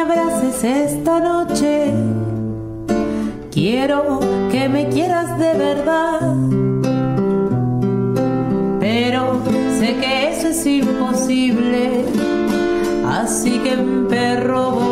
Abraces 0.00 0.64
esta 0.64 1.20
noche. 1.20 1.92
Quiero 3.50 4.20
que 4.50 4.68
me 4.68 4.88
quieras 4.88 5.38
de 5.38 5.52
verdad. 5.54 6.34
Pero 8.80 9.42
sé 9.78 9.96
que 9.96 10.30
eso 10.30 10.48
es 10.48 10.66
imposible. 10.66 12.04
Así 13.06 13.58
que 13.58 13.76
perro 14.08 14.89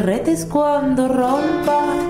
retes 0.00 0.46
cuando 0.46 1.08
rompa 1.08 2.09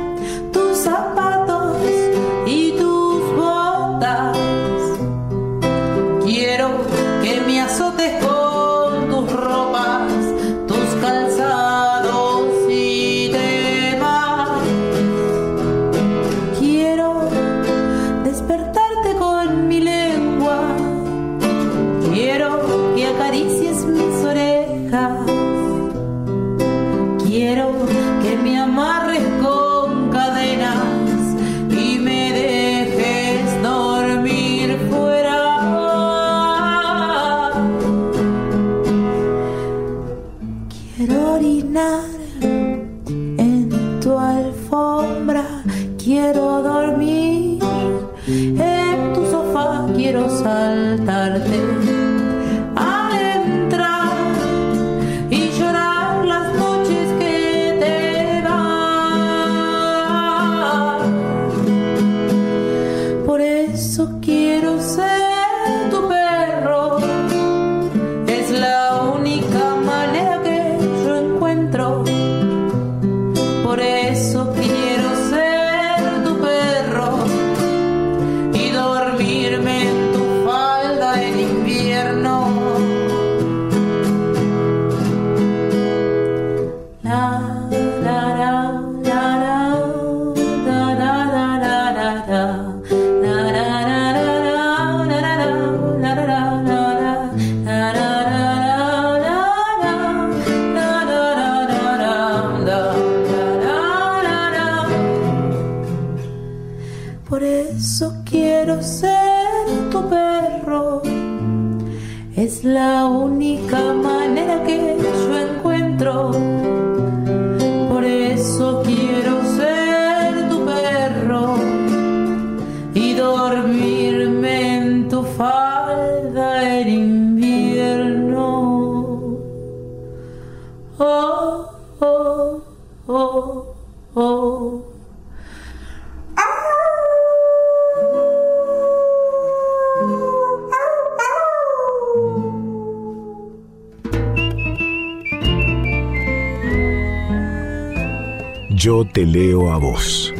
te 149.21 149.27
leo 149.27 149.71
a 149.71 149.77
vos. 149.77 150.33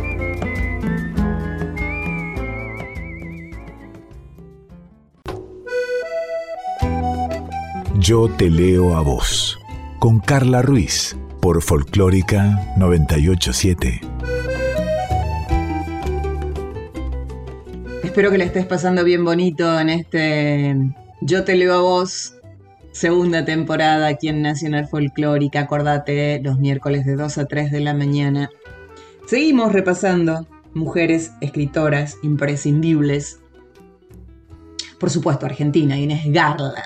Yo 7.99 8.31
te 8.31 8.49
leo 8.49 8.97
a 8.97 9.03
vos. 9.03 9.59
Con 9.99 10.21
Carla 10.21 10.63
Ruiz 10.63 11.15
por 11.43 11.61
Folclórica 11.61 12.73
987. 12.79 14.01
Espero 18.03 18.31
que 18.31 18.39
le 18.39 18.45
estés 18.45 18.65
pasando 18.65 19.05
bien 19.05 19.27
bonito 19.27 19.79
en 19.79 19.91
este 19.91 20.75
Yo 21.21 21.45
te 21.45 21.55
leo 21.55 21.75
a 21.75 21.83
vos, 21.83 22.33
segunda 22.93 23.45
temporada 23.45 24.09
aquí 24.09 24.29
en 24.29 24.43
Nacional 24.43 24.87
Folclórica. 24.89 25.61
Acordate, 25.61 26.41
los 26.43 26.59
miércoles 26.59 27.05
de 27.05 27.17
2 27.17 27.39
a 27.39 27.45
3 27.47 27.71
de 27.71 27.81
la 27.81 27.95
mañana. 27.95 28.51
Seguimos 29.27 29.73
repasando 29.73 30.47
mujeres 30.75 31.33
escritoras 31.41 32.19
imprescindibles. 32.23 33.41
Por 34.99 35.11
supuesto, 35.11 35.47
Argentina, 35.47 35.99
Inés 35.99 36.25
Garland. 36.27 36.77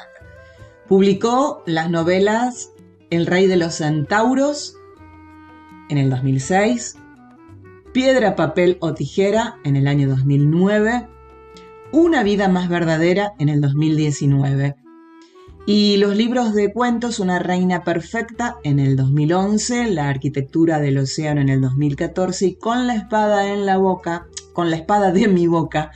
Publicó 0.88 1.62
las 1.66 1.90
novelas 1.90 2.70
El 3.10 3.26
Rey 3.26 3.46
de 3.46 3.56
los 3.56 3.76
Centauros 3.76 4.76
en 5.88 5.98
el 5.98 6.10
2006, 6.10 6.96
Piedra, 7.92 8.36
Papel 8.36 8.76
o 8.80 8.94
Tijera 8.94 9.56
en 9.64 9.76
el 9.76 9.86
año 9.86 10.08
2009, 10.08 11.08
Una 11.92 12.22
vida 12.22 12.48
más 12.48 12.68
verdadera 12.68 13.32
en 13.38 13.48
el 13.48 13.60
2019 13.60 14.74
y 15.66 15.96
los 15.96 16.16
libros 16.16 16.54
de 16.54 16.72
cuentos 16.72 17.20
Una 17.20 17.38
reina 17.38 17.84
perfecta 17.84 18.56
en 18.64 18.78
el 18.78 18.96
2011, 18.96 19.90
La 19.90 20.08
arquitectura 20.08 20.80
del 20.80 20.98
océano 20.98 21.40
en 21.40 21.48
el 21.48 21.60
2014 21.60 22.46
y 22.46 22.54
Con 22.54 22.86
la 22.86 22.94
espada 22.94 23.52
en 23.52 23.66
la 23.66 23.78
boca, 23.78 24.26
con 24.52 24.70
la 24.70 24.76
espada 24.76 25.12
de 25.12 25.28
mi 25.28 25.46
boca 25.46 25.90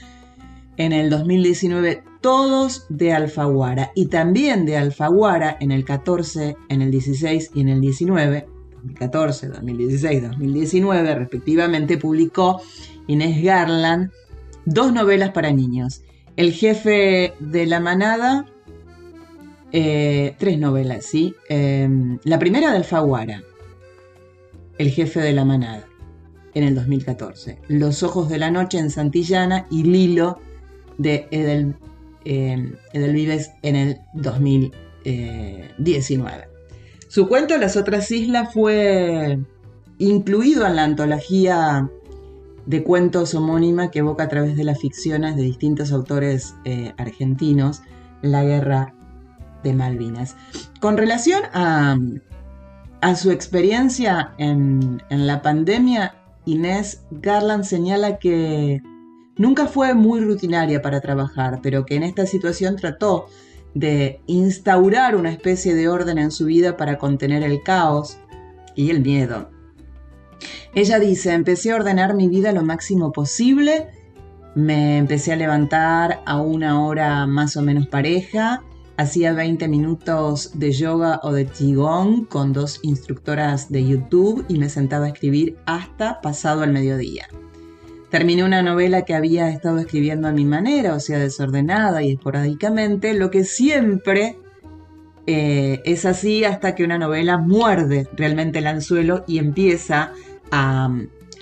en 0.76 0.92
el 0.92 1.10
2019, 1.10 2.04
todos 2.20 2.86
de 2.88 3.12
Alfaguara. 3.12 3.90
Y 3.96 4.06
también 4.06 4.64
de 4.64 4.76
Alfaguara 4.76 5.56
en 5.60 5.72
el 5.72 5.84
14, 5.84 6.56
en 6.68 6.82
el 6.82 6.90
16 6.92 7.50
y 7.54 7.60
en 7.60 7.68
el 7.68 7.80
19, 7.80 8.46
2014, 8.74 9.48
2016, 9.48 10.22
2019 10.22 11.14
respectivamente, 11.16 11.98
publicó 11.98 12.60
Inés 13.08 13.42
Garland 13.42 14.10
dos 14.64 14.92
novelas 14.92 15.30
para 15.30 15.50
niños. 15.50 16.02
El 16.36 16.52
jefe 16.52 17.34
de 17.40 17.66
la 17.66 17.80
manada, 17.80 18.46
eh, 19.72 20.34
tres 20.38 20.58
novelas, 20.58 21.04
¿sí? 21.04 21.34
Eh, 21.48 21.88
la 22.24 22.38
primera 22.38 22.70
de 22.70 22.76
Alfaguara, 22.78 23.42
El 24.78 24.90
jefe 24.90 25.20
de 25.20 25.32
la 25.32 25.44
manada, 25.44 25.86
en 26.54 26.64
el 26.64 26.74
2014. 26.74 27.60
Los 27.68 28.02
ojos 28.02 28.28
de 28.28 28.38
la 28.38 28.50
noche 28.50 28.78
en 28.78 28.90
Santillana 28.90 29.66
y 29.70 29.84
Lilo 29.84 30.40
de 30.96 31.28
Edel, 31.30 31.76
eh, 32.24 32.72
Edelvives 32.92 33.52
en 33.62 33.76
el 33.76 34.00
2019. 34.14 36.48
Su 37.08 37.28
cuento 37.28 37.56
Las 37.56 37.76
otras 37.76 38.10
islas 38.10 38.52
fue 38.52 39.38
incluido 39.98 40.66
en 40.66 40.76
la 40.76 40.84
antología 40.84 41.90
de 42.66 42.82
cuentos 42.82 43.34
homónima 43.34 43.90
que 43.90 44.00
evoca 44.00 44.24
a 44.24 44.28
través 44.28 44.56
de 44.56 44.64
las 44.64 44.78
ficciones 44.78 45.36
de 45.36 45.42
distintos 45.42 45.90
autores 45.90 46.54
eh, 46.64 46.92
argentinos 46.98 47.80
la 48.20 48.44
guerra 48.44 48.94
de 49.62 49.74
Malvinas. 49.74 50.36
Con 50.80 50.96
relación 50.96 51.42
a, 51.52 51.96
a 53.00 53.14
su 53.16 53.30
experiencia 53.30 54.32
en, 54.38 55.02
en 55.11 55.26
la 55.26 55.42
pandemia, 55.42 56.14
Inés 56.44 57.02
Garland 57.11 57.64
señala 57.64 58.18
que 58.18 58.82
nunca 59.36 59.66
fue 59.66 59.94
muy 59.94 60.20
rutinaria 60.20 60.82
para 60.82 61.00
trabajar, 61.00 61.61
pero 61.62 61.84
que 61.84 61.96
en 61.96 62.02
esta 62.02 62.26
situación 62.26 62.76
trató 62.76 63.28
de 63.74 64.20
instaurar 64.26 65.14
una 65.14 65.30
especie 65.30 65.74
de 65.74 65.88
orden 65.88 66.18
en 66.18 66.30
su 66.30 66.46
vida 66.46 66.76
para 66.76 66.98
contener 66.98 67.42
el 67.42 67.62
caos 67.62 68.18
y 68.74 68.90
el 68.90 69.00
miedo. 69.00 69.50
Ella 70.74 70.98
dice, 70.98 71.32
empecé 71.32 71.72
a 71.72 71.76
ordenar 71.76 72.14
mi 72.14 72.28
vida 72.28 72.52
lo 72.52 72.62
máximo 72.62 73.12
posible, 73.12 73.88
me 74.54 74.98
empecé 74.98 75.32
a 75.32 75.36
levantar 75.36 76.22
a 76.26 76.40
una 76.40 76.84
hora 76.84 77.26
más 77.26 77.56
o 77.56 77.62
menos 77.62 77.86
pareja, 77.86 78.62
hacía 78.99 79.32
20 79.32 79.68
minutos 79.68 80.59
de 80.59 80.72
yoga 80.72 81.20
o 81.22 81.32
de 81.32 81.46
qigong 81.46 82.24
con 82.24 82.53
dos 82.53 82.80
instructoras 82.82 83.70
de 83.70 83.86
YouTube 83.86 84.44
y 84.49 84.59
me 84.59 84.68
sentaba 84.68 85.07
a 85.07 85.11
escribir 85.11 85.57
hasta 85.66 86.20
pasado 86.20 86.64
el 86.64 86.72
mediodía. 86.72 87.28
Terminé 88.11 88.42
una 88.42 88.61
novela 88.61 89.03
que 89.03 89.14
había 89.14 89.51
estado 89.51 89.78
escribiendo 89.78 90.26
a 90.26 90.32
mi 90.32 90.44
manera, 90.44 90.94
o 90.94 91.01
sea, 91.01 91.18
desordenada 91.20 92.03
y 92.03 92.12
esporádicamente, 92.12 93.14
lo 93.14 93.30
que 93.30 93.44
siempre 93.44 94.36
eh, 95.26 95.80
es 95.84 96.05
así 96.05 96.42
hasta 96.44 96.74
que 96.74 96.82
una 96.82 96.99
novela 96.99 97.38
muerde 97.38 98.09
realmente 98.16 98.59
el 98.59 98.66
anzuelo 98.66 99.24
y 99.28 99.38
empieza 99.38 100.12
a, 100.51 100.92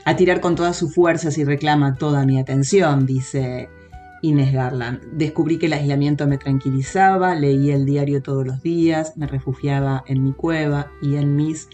a 0.05 0.17
tirar 0.17 0.41
con 0.41 0.57
todas 0.57 0.77
sus 0.77 0.95
fuerzas 0.95 1.39
y 1.39 1.45
reclama 1.45 1.95
toda 1.95 2.27
mi 2.27 2.39
atención, 2.39 3.07
dice 3.07 3.71
Inés 4.23 4.53
Garland. 4.53 5.01
Descubrí 5.13 5.59
que 5.59 5.67
el 5.67 5.73
aislamiento 5.73 6.27
me 6.27 6.39
tranquilizaba, 6.39 7.35
leía 7.35 7.75
el 7.75 7.85
diario 7.85 8.23
todos 8.23 8.47
los 8.47 8.63
días, 8.63 9.17
me 9.17 9.27
refugiaba 9.27 10.05
en 10.07 10.23
mi 10.23 10.33
cueva 10.33 10.91
y 11.03 11.17
en 11.17 11.37
mis 11.37 11.69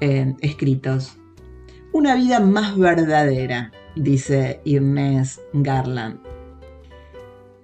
eh, 0.00 0.34
escritos. 0.40 1.18
Una 1.92 2.14
vida 2.14 2.40
más 2.40 2.76
verdadera, 2.76 3.72
dice 3.96 4.60
Inés 4.64 5.40
Garland. 5.52 6.20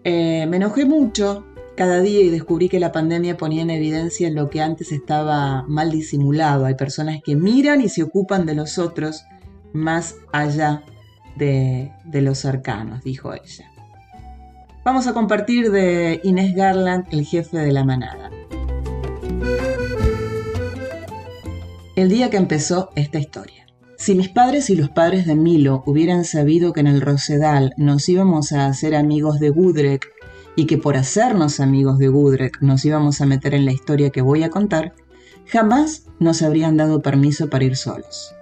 Eh, 0.03 0.47
me 0.49 0.57
enojé 0.57 0.85
mucho 0.85 1.45
cada 1.77 2.01
día 2.01 2.21
y 2.21 2.31
descubrí 2.31 2.69
que 2.69 2.79
la 2.79 2.93
pandemia 2.93 3.37
ponía 3.37 3.63
en 3.63 3.71
evidencia 3.71 4.31
lo 4.31 4.49
que 4.49 4.61
antes 4.61 4.93
estaba 4.93 5.65
mal 5.69 5.91
disimulado. 5.91 6.67
Hay 6.67 6.75
personas 6.75 7.21
que 7.23 7.37
miran 7.37 7.81
y 7.81 7.89
se 7.89 8.03
ocupan 8.03 8.47
de 8.47 8.55
los 8.55 8.79
otros 8.79 9.25
más 9.73 10.17
allá 10.33 10.85
de, 11.37 11.93
de 12.05 12.23
los 12.23 12.39
cercanos, 12.39 13.03
dijo 13.03 13.33
ella. 13.33 13.74
Vamos 14.85 15.07
a 15.07 15.15
compartir 15.15 15.71
de 15.71 16.21
Inés 16.25 16.55
Garland, 16.55 17.07
el 17.11 17.25
jefe 17.25 17.57
de 17.57 17.73
la 17.73 17.85
manada. 17.85 18.31
El 21.97 22.11
día 22.11 22.29
que 22.29 22.37
empezó 22.37 22.91
esta 22.95 23.19
historia. 23.19 23.67
Si 23.97 24.15
mis 24.15 24.29
padres 24.29 24.69
y 24.69 24.77
los 24.77 24.91
padres 24.91 25.25
de 25.25 25.37
Milo 25.37 25.83
hubieran 25.87 26.27
sabido 26.27 26.75
que 26.75 26.81
en 26.81 26.87
el 26.87 27.01
Rosedal 27.01 27.73
nos 27.79 28.07
íbamos 28.11 28.53
a 28.53 28.67
hacer 28.67 28.95
amigos 28.95 29.41
de 29.41 29.49
Gudrek 29.49 30.07
y 30.55 30.67
que 30.67 30.77
por 30.77 30.99
hacernos 30.99 31.61
amigos 31.61 31.99
de 31.99 32.09
Gudrek 32.09 32.61
nos 32.61 32.85
íbamos 32.85 33.23
a 33.23 33.27
meter 33.27 33.55
en 33.55 33.65
la 33.65 33.73
historia 33.73 34.11
que 34.11 34.21
voy 34.21 34.43
a 34.43 34.51
contar, 34.51 34.93
jamás 35.47 36.09
nos 36.19 36.43
habrían 36.43 36.77
dado 36.77 37.01
permiso 37.01 37.49
para 37.49 37.65
ir 37.65 37.77
solos. 37.77 38.35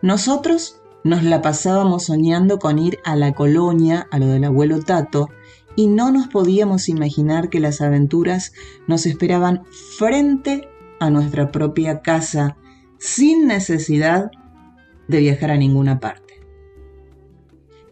Nosotros 0.00 0.80
nos 1.04 1.24
la 1.24 1.42
pasábamos 1.42 2.04
soñando 2.04 2.58
con 2.58 2.78
ir 2.78 3.00
a 3.04 3.16
la 3.16 3.32
colonia, 3.32 4.08
a 4.10 4.18
lo 4.18 4.28
del 4.28 4.44
abuelo 4.44 4.80
Tato, 4.80 5.28
y 5.78 5.86
no 5.86 6.10
nos 6.10 6.26
podíamos 6.26 6.88
imaginar 6.88 7.50
que 7.50 7.60
las 7.60 7.80
aventuras 7.80 8.52
nos 8.88 9.06
esperaban 9.06 9.62
frente 9.96 10.68
a 10.98 11.08
nuestra 11.08 11.52
propia 11.52 12.00
casa, 12.00 12.56
sin 12.98 13.46
necesidad 13.46 14.32
de 15.06 15.20
viajar 15.20 15.52
a 15.52 15.56
ninguna 15.56 16.00
parte. 16.00 16.34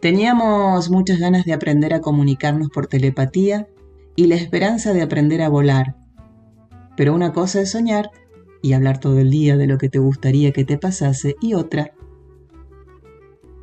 Teníamos 0.01 0.89
muchas 0.89 1.19
ganas 1.19 1.45
de 1.45 1.53
aprender 1.53 1.93
a 1.93 2.01
comunicarnos 2.01 2.67
por 2.71 2.87
telepatía 2.87 3.69
y 4.17 4.27
la 4.27 4.35
esperanza 4.35 4.91
de 4.91 5.03
aprender 5.03 5.41
a 5.41 5.47
volar. 5.47 5.95
Pero 6.97 7.15
una 7.15 7.31
cosa 7.31 7.61
es 7.61 7.71
soñar 7.71 8.11
y 8.61 8.73
hablar 8.73 8.99
todo 8.99 9.17
el 9.17 9.29
día 9.29 9.55
de 9.55 9.67
lo 9.67 9.77
que 9.77 9.87
te 9.87 9.99
gustaría 9.99 10.51
que 10.51 10.65
te 10.65 10.77
pasase 10.77 11.37
y 11.39 11.53
otra, 11.53 11.93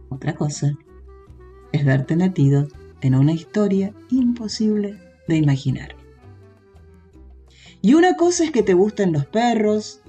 otra 0.09 0.35
cosa, 0.35 0.79
es 1.73 1.85
verte 1.85 2.17
metido 2.17 2.69
en 3.05 3.15
una 3.15 3.33
historia 3.33 3.93
imposible 4.11 4.99
de 5.29 5.37
imaginar. 5.37 5.95
Y 7.83 7.93
una 7.93 8.17
cosa 8.17 8.45
es 8.45 8.51
que 8.51 8.63
te 8.63 8.73
gusten 8.73 9.13
los 9.13 9.27
perros 9.27 10.01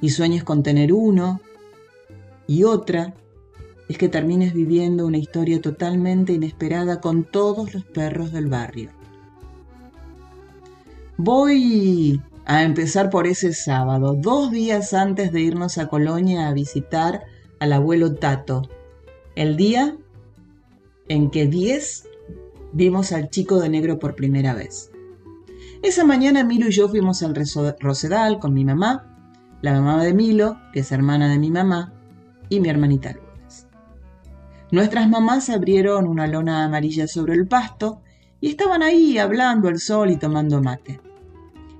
y 0.00 0.08
sueñes 0.08 0.42
con 0.42 0.62
tener 0.62 0.94
uno, 0.94 1.42
y 2.46 2.64
otra 2.64 3.12
es 3.90 3.98
que 3.98 4.08
termines 4.08 4.54
viviendo 4.54 5.06
una 5.06 5.18
historia 5.18 5.60
totalmente 5.60 6.32
inesperada 6.32 7.02
con 7.02 7.24
todos 7.24 7.74
los 7.74 7.84
perros 7.84 8.32
del 8.32 8.46
barrio. 8.46 8.88
Voy 11.18 12.18
a 12.46 12.62
empezar 12.62 13.10
por 13.10 13.26
ese 13.26 13.52
sábado, 13.52 14.14
dos 14.14 14.50
días 14.50 14.94
antes 14.94 15.32
de 15.32 15.42
irnos 15.42 15.76
a 15.76 15.88
Colonia 15.88 16.48
a 16.48 16.54
visitar 16.54 17.24
al 17.60 17.74
abuelo 17.74 18.14
Tato, 18.14 18.70
el 19.34 19.58
día 19.58 19.98
en 21.08 21.30
que 21.30 21.46
10 21.46 22.08
vimos 22.72 23.12
al 23.12 23.30
chico 23.30 23.58
de 23.60 23.68
negro 23.68 23.98
por 23.98 24.14
primera 24.14 24.54
vez. 24.54 24.90
Esa 25.82 26.04
mañana 26.04 26.44
Milo 26.44 26.68
y 26.68 26.72
yo 26.72 26.88
fuimos 26.88 27.22
al 27.22 27.34
Rosedal 27.34 28.38
con 28.38 28.54
mi 28.54 28.64
mamá, 28.64 29.16
la 29.62 29.72
mamá 29.72 30.02
de 30.02 30.14
Milo, 30.14 30.58
que 30.72 30.80
es 30.80 30.92
hermana 30.92 31.28
de 31.28 31.38
mi 31.38 31.50
mamá, 31.50 31.92
y 32.48 32.60
mi 32.60 32.68
hermanita 32.68 33.12
Lourdes. 33.12 33.66
Nuestras 34.70 35.08
mamás 35.08 35.48
abrieron 35.50 36.06
una 36.06 36.26
lona 36.26 36.64
amarilla 36.64 37.06
sobre 37.06 37.34
el 37.34 37.46
pasto 37.46 38.02
y 38.40 38.48
estaban 38.48 38.82
ahí 38.82 39.18
hablando 39.18 39.68
al 39.68 39.78
sol 39.78 40.10
y 40.10 40.16
tomando 40.16 40.62
mate. 40.62 41.00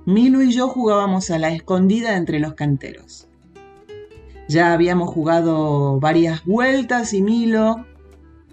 Milo 0.05 0.41
y 0.41 0.51
yo 0.51 0.69
jugábamos 0.69 1.29
a 1.31 1.37
la 1.37 1.49
escondida 1.49 2.15
entre 2.15 2.39
los 2.39 2.53
canteros. 2.53 3.27
Ya 4.47 4.71
habíamos 4.71 5.09
jugado 5.09 5.99
varias 5.99 6.45
vueltas 6.45 7.13
y 7.13 7.21
Milo, 7.21 7.85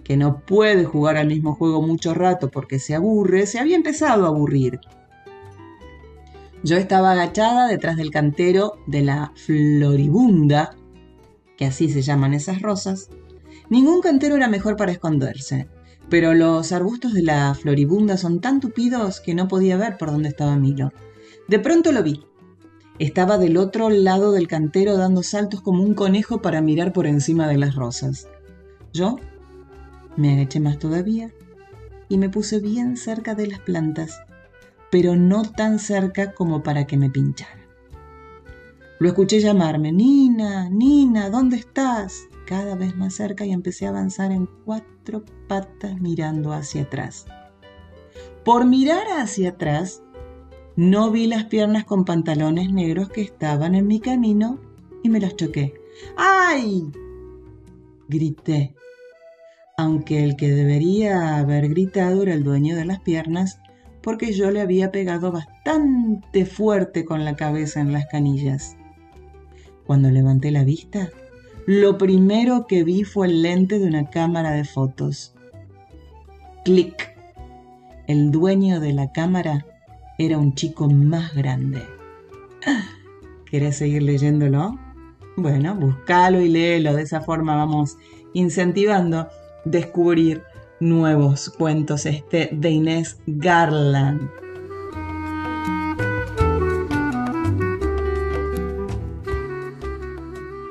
que 0.05 0.15
no 0.15 0.39
puede 0.45 0.85
jugar 0.85 1.17
al 1.17 1.27
mismo 1.27 1.55
juego 1.55 1.81
mucho 1.81 2.13
rato 2.13 2.49
porque 2.49 2.79
se 2.79 2.93
aburre, 2.93 3.47
se 3.47 3.59
había 3.59 3.75
empezado 3.75 4.23
a 4.25 4.27
aburrir. 4.29 4.79
Yo 6.63 6.77
estaba 6.77 7.11
agachada 7.11 7.67
detrás 7.67 7.97
del 7.97 8.11
cantero 8.11 8.77
de 8.85 9.01
la 9.01 9.33
floribunda, 9.35 10.75
que 11.57 11.65
así 11.65 11.89
se 11.89 12.03
llaman 12.03 12.35
esas 12.35 12.61
rosas. 12.61 13.09
Ningún 13.69 14.01
cantero 14.01 14.35
era 14.35 14.47
mejor 14.47 14.77
para 14.77 14.91
esconderse, 14.91 15.67
pero 16.07 16.35
los 16.35 16.71
arbustos 16.71 17.13
de 17.13 17.23
la 17.23 17.55
floribunda 17.55 18.15
son 18.15 18.41
tan 18.41 18.59
tupidos 18.59 19.19
que 19.19 19.33
no 19.33 19.47
podía 19.47 19.75
ver 19.75 19.97
por 19.97 20.11
dónde 20.11 20.29
estaba 20.29 20.55
Milo. 20.55 20.91
De 21.47 21.57
pronto 21.57 21.91
lo 21.91 22.03
vi. 22.03 22.23
Estaba 22.99 23.39
del 23.39 23.57
otro 23.57 23.89
lado 23.89 24.31
del 24.31 24.47
cantero 24.47 24.97
dando 24.97 25.23
saltos 25.23 25.61
como 25.61 25.81
un 25.81 25.95
conejo 25.95 26.43
para 26.43 26.61
mirar 26.61 26.93
por 26.93 27.07
encima 27.07 27.47
de 27.47 27.57
las 27.57 27.75
rosas. 27.75 28.27
Yo 28.93 29.17
me 30.17 30.33
agaché 30.33 30.59
más 30.59 30.79
todavía 30.79 31.31
y 32.09 32.17
me 32.17 32.29
puse 32.29 32.59
bien 32.59 32.97
cerca 32.97 33.35
de 33.35 33.47
las 33.47 33.59
plantas, 33.59 34.21
pero 34.91 35.15
no 35.15 35.43
tan 35.43 35.79
cerca 35.79 36.33
como 36.33 36.63
para 36.63 36.87
que 36.87 36.97
me 36.97 37.09
pinchara. 37.09 37.65
Lo 38.99 39.09
escuché 39.09 39.39
llamarme, 39.39 39.91
Nina, 39.91 40.69
Nina, 40.69 41.29
¿dónde 41.29 41.57
estás? 41.57 42.29
Cada 42.45 42.75
vez 42.75 42.95
más 42.95 43.15
cerca 43.15 43.45
y 43.45 43.51
empecé 43.51 43.87
a 43.87 43.89
avanzar 43.89 44.31
en 44.31 44.47
cuatro 44.63 45.25
patas 45.47 45.99
mirando 45.99 46.53
hacia 46.53 46.83
atrás. 46.83 47.25
Por 48.45 48.65
mirar 48.65 49.07
hacia 49.17 49.49
atrás, 49.49 50.01
no 50.75 51.11
vi 51.11 51.27
las 51.27 51.45
piernas 51.45 51.83
con 51.85 52.05
pantalones 52.05 52.71
negros 52.71 53.09
que 53.09 53.21
estaban 53.21 53.75
en 53.75 53.87
mi 53.87 53.99
camino 53.99 54.59
y 55.03 55.09
me 55.09 55.19
las 55.19 55.35
choqué. 55.35 55.73
¡Ay! 56.15 56.91
Grité. 58.07 58.75
Aunque 59.77 60.23
el 60.23 60.37
que 60.37 60.51
debería 60.51 61.37
haber 61.37 61.67
gritado 61.67 62.23
era 62.23 62.33
el 62.33 62.45
dueño 62.45 62.77
de 62.77 62.85
las 62.85 63.01
piernas, 63.01 63.59
porque 64.01 64.31
yo 64.31 64.49
le 64.49 64.61
había 64.61 64.89
pegado 64.89 65.33
bastante 65.33 66.45
fuerte 66.45 67.03
con 67.03 67.25
la 67.25 67.35
cabeza 67.35 67.81
en 67.81 67.91
las 67.91 68.05
canillas. 68.05 68.77
Cuando 69.85 70.09
levanté 70.09 70.51
la 70.51 70.63
vista, 70.63 71.09
lo 71.65 71.97
primero 71.97 72.67
que 72.67 72.85
vi 72.85 73.03
fue 73.03 73.27
el 73.27 73.41
lente 73.41 73.77
de 73.77 73.87
una 73.87 74.09
cámara 74.09 74.51
de 74.51 74.63
fotos. 74.63 75.35
Clic. 76.63 77.13
El 78.07 78.31
dueño 78.31 78.79
de 78.79 78.93
la 78.93 79.11
cámara 79.11 79.65
era 80.17 80.37
un 80.37 80.53
chico 80.53 80.87
más 80.87 81.35
grande. 81.35 81.81
¿Querés 83.45 83.75
seguir 83.75 84.03
leyéndolo? 84.03 84.79
Bueno, 85.35 85.75
búscalo 85.75 86.39
y 86.39 86.47
léelo. 86.47 86.93
De 86.93 87.01
esa 87.01 87.19
forma 87.19 87.57
vamos 87.57 87.97
incentivando 88.33 89.27
descubrir 89.65 90.43
nuevos 90.79 91.49
cuentos. 91.49 92.05
Este 92.05 92.49
de 92.51 92.69
Inés 92.69 93.17
Garland. 93.25 94.29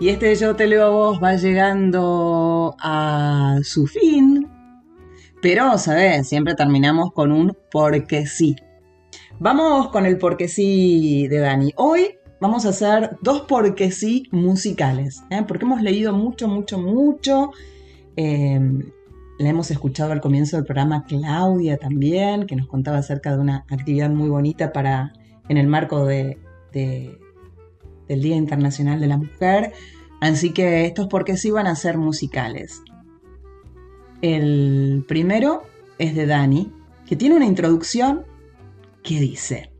Y 0.01 0.09
este 0.09 0.35
Yo 0.37 0.55
te 0.55 0.67
leo 0.67 0.85
a 0.85 0.91
vos 0.91 1.23
va 1.23 1.35
llegando 1.37 2.77
a 2.79 3.59
su 3.63 3.87
fin. 3.87 4.49
Pero, 5.41 5.77
¿sabes? 5.79 6.29
Siempre 6.29 6.55
terminamos 6.55 7.13
con 7.13 7.33
un 7.33 7.57
porque 7.71 8.27
sí. 8.27 8.57
Vamos 9.39 9.89
con 9.89 10.07
el 10.07 10.19
porque 10.19 10.49
sí 10.49 11.27
de 11.29 11.39
Dani. 11.39 11.73
Hoy 11.77 12.19
vamos 12.41 12.67
a 12.67 12.71
hacer 12.71 13.17
dos 13.23 13.43
porque 13.49 13.91
sí 13.91 14.25
musicales, 14.31 15.23
¿eh? 15.31 15.43
porque 15.47 15.65
hemos 15.65 15.83
leído 15.83 16.13
mucho, 16.13 16.49
mucho, 16.49 16.79
mucho. 16.79 17.51
Eh, 18.17 18.61
la 19.39 19.49
hemos 19.49 19.71
escuchado 19.71 20.13
al 20.13 20.21
comienzo 20.21 20.57
del 20.57 20.65
programa 20.65 21.05
Claudia 21.05 21.77
también, 21.77 22.47
que 22.47 22.57
nos 22.57 22.69
contaba 22.69 22.99
acerca 22.99 23.35
de 23.35 23.41
una 23.41 23.65
actividad 23.69 24.11
muy 24.11 24.29
bonita 24.29 24.73
para, 24.73 25.13
en 25.49 25.57
el 25.57 25.67
marco 25.67 26.07
de, 26.07 26.39
del 26.73 28.23
Día 28.23 28.37
Internacional 28.37 29.01
de 29.01 29.07
la 29.09 29.17
Mujer. 29.17 29.73
Así 30.21 30.53
que 30.53 30.87
estos 30.87 31.09
porque 31.09 31.37
sí 31.37 31.51
van 31.51 31.67
a 31.67 31.75
ser 31.75 31.99
musicales. 31.99 32.83
El 34.23 35.05
primero 35.09 35.65
es 35.99 36.15
de 36.15 36.27
Dani, 36.27 36.73
que 37.07 37.17
tiene 37.17 37.37
una 37.37 37.47
introducción 37.47 38.25
que 39.03 39.21
dice, 39.21 39.71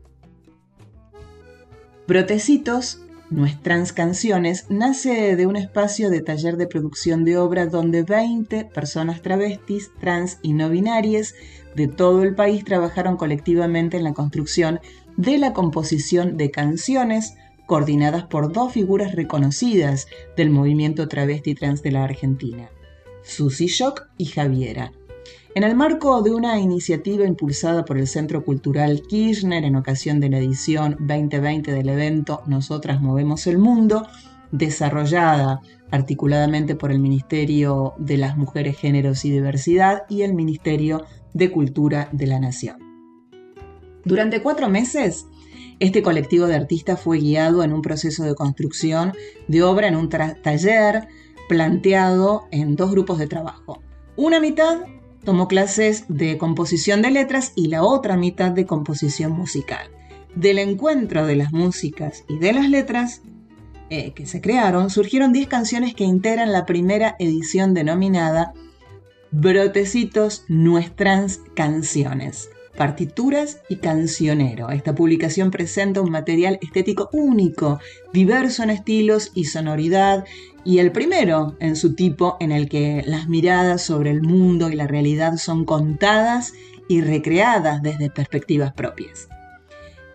Brotecitos, 2.07 3.04
nuestras 3.29 3.91
canciones, 3.91 4.65
nace 4.69 5.35
de 5.35 5.47
un 5.47 5.55
espacio 5.55 6.09
de 6.09 6.21
taller 6.21 6.57
de 6.57 6.67
producción 6.67 7.23
de 7.23 7.37
obra 7.37 7.65
donde 7.65 8.03
20 8.03 8.65
personas 8.65 9.21
travestis, 9.21 9.91
trans 9.99 10.37
y 10.41 10.53
no 10.53 10.69
binarias 10.69 11.33
de 11.75 11.87
todo 11.87 12.23
el 12.23 12.35
país 12.35 12.63
trabajaron 12.63 13.17
colectivamente 13.17 13.97
en 13.97 14.03
la 14.03 14.13
construcción 14.13 14.79
de 15.17 15.37
la 15.37 15.53
composición 15.53 16.37
de 16.37 16.51
canciones 16.51 17.35
coordinadas 17.65 18.25
por 18.25 18.51
dos 18.53 18.73
figuras 18.73 19.13
reconocidas 19.13 20.07
del 20.37 20.49
movimiento 20.49 21.07
travesti 21.07 21.55
trans 21.55 21.81
de 21.81 21.91
la 21.91 22.03
Argentina, 22.03 22.69
Susi 23.23 23.67
Shock 23.67 24.07
y 24.17 24.25
Javiera, 24.25 24.91
en 25.55 25.63
el 25.63 25.73
marco 25.73 26.21
de 26.21 26.31
una 26.31 26.59
iniciativa 26.59 27.25
impulsada 27.25 27.85
por 27.85 27.97
el 27.97 28.07
Centro 28.07 28.43
Cultural 28.43 29.01
Kirchner 29.07 29.63
en 29.63 29.77
ocasión 29.77 30.19
de 30.19 30.29
la 30.29 30.39
edición 30.39 30.97
2020 30.99 31.71
del 31.71 31.87
evento 31.87 32.43
Nosotras 32.45 33.01
Movemos 33.01 33.47
el 33.47 33.57
Mundo, 33.57 34.05
desarrollada 34.51 35.61
articuladamente 35.91 36.75
por 36.75 36.91
el 36.91 36.99
Ministerio 36.99 37.93
de 37.97 38.17
las 38.17 38.35
Mujeres, 38.35 38.77
Géneros 38.77 39.23
y 39.23 39.31
Diversidad 39.31 40.03
y 40.09 40.23
el 40.23 40.33
Ministerio 40.33 41.05
de 41.33 41.49
Cultura 41.49 42.09
de 42.11 42.27
la 42.27 42.41
Nación. 42.41 42.77
Durante 44.03 44.41
cuatro 44.41 44.67
meses, 44.67 45.25
este 45.79 46.03
colectivo 46.03 46.47
de 46.47 46.55
artistas 46.55 46.99
fue 46.99 47.19
guiado 47.19 47.63
en 47.63 47.71
un 47.71 47.81
proceso 47.81 48.25
de 48.25 48.35
construcción 48.35 49.13
de 49.47 49.63
obra 49.63 49.87
en 49.87 49.95
un 49.95 50.09
taller 50.09 51.07
planteado 51.47 52.43
en 52.51 52.75
dos 52.75 52.91
grupos 52.91 53.19
de 53.19 53.27
trabajo. 53.27 53.81
Una 54.17 54.41
mitad 54.41 54.81
tomó 55.25 55.47
clases 55.47 56.05
de 56.07 56.37
composición 56.37 57.01
de 57.01 57.11
letras 57.11 57.51
y 57.55 57.67
la 57.67 57.83
otra 57.83 58.15
mitad 58.15 58.51
de 58.51 58.65
composición 58.65 59.33
musical. 59.33 59.89
Del 60.35 60.59
encuentro 60.59 61.25
de 61.25 61.35
las 61.35 61.51
músicas 61.51 62.23
y 62.29 62.37
de 62.37 62.53
las 62.53 62.69
letras 62.69 63.21
eh, 63.89 64.13
que 64.13 64.25
se 64.25 64.41
crearon, 64.41 64.89
surgieron 64.89 65.33
10 65.33 65.47
canciones 65.47 65.93
que 65.93 66.03
integran 66.03 66.51
la 66.51 66.65
primera 66.65 67.15
edición 67.19 67.73
denominada 67.73 68.53
Brotecitos 69.31 70.45
Nuestras 70.47 71.41
Canciones, 71.55 72.49
partituras 72.77 73.61
y 73.67 73.77
cancionero. 73.77 74.69
Esta 74.69 74.95
publicación 74.95 75.51
presenta 75.51 76.01
un 76.01 76.09
material 76.09 76.57
estético 76.61 77.09
único, 77.11 77.79
diverso 78.13 78.63
en 78.63 78.69
estilos 78.69 79.31
y 79.33 79.45
sonoridad, 79.45 80.25
y 80.65 80.79
el 80.79 80.91
primero 80.91 81.55
en 81.59 81.75
su 81.75 81.93
tipo 81.93 82.35
en 82.39 82.51
el 82.51 82.67
que 82.67 83.03
las 83.05 83.29
miradas 83.29 83.83
sobre 83.83 84.09
el 84.09 84.21
mundo 84.21 84.69
y 84.69 84.75
la 84.75 84.87
realidad 84.87 85.37
son 85.37 85.63
contadas 85.63 86.53
y 86.89 87.01
recreadas 87.01 87.81
desde 87.83 88.09
perspectivas 88.09 88.73
propias. 88.73 89.29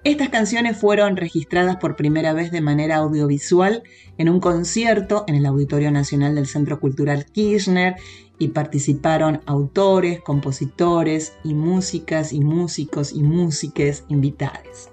Estas 0.03 0.31
canciones 0.31 0.77
fueron 0.77 1.17
registradas 1.17 1.77
por 1.77 1.95
primera 1.95 2.33
vez 2.33 2.51
de 2.51 2.63
manera 2.63 2.97
audiovisual 2.97 3.83
en 4.19 4.29
un 4.29 4.41
concierto 4.41 5.25
en 5.29 5.35
el 5.35 5.47
Auditorio 5.47 5.91
Nacional 5.91 6.35
del 6.35 6.47
Centro 6.47 6.81
Cultural 6.81 7.27
Kirchner 7.27 7.97
y 8.39 8.49
participaron 8.49 9.43
autores, 9.45 10.21
compositores 10.23 11.35
y 11.45 11.55
músicas 11.55 12.33
y 12.33 12.41
músicos 12.41 13.13
y 13.13 13.23
músiques 13.23 14.05
invitados. 14.09 14.89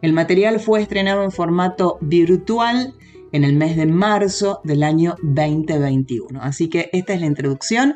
El 0.00 0.12
material 0.12 0.60
fue 0.60 0.80
estrenado 0.80 1.24
en 1.24 1.32
formato 1.32 1.98
virtual 2.00 2.94
en 3.32 3.44
el 3.44 3.56
mes 3.56 3.76
de 3.76 3.86
marzo 3.86 4.60
del 4.64 4.82
año 4.82 5.16
2021. 5.22 6.40
Así 6.40 6.68
que 6.68 6.90
esta 6.92 7.14
es 7.14 7.20
la 7.20 7.26
introducción 7.26 7.94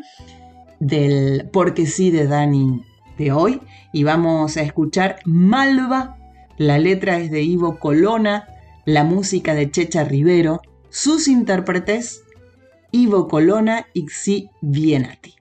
del 0.80 1.48
Porque 1.52 1.86
sí 1.86 2.10
de 2.10 2.26
Dani 2.26 2.82
de 3.18 3.32
hoy 3.32 3.60
y 3.92 4.04
vamos 4.04 4.56
a 4.56 4.62
escuchar 4.62 5.20
Malva, 5.24 6.18
la 6.58 6.78
letra 6.78 7.18
es 7.18 7.30
de 7.30 7.42
Ivo 7.42 7.78
Colona, 7.78 8.48
la 8.84 9.04
música 9.04 9.54
de 9.54 9.70
Checha 9.70 10.04
Rivero, 10.04 10.60
sus 10.88 11.28
intérpretes 11.28 12.24
Ivo 12.92 13.28
Colona 13.28 13.86
y 13.92 14.06
Xi 14.06 14.50
Vienati. 14.60 15.35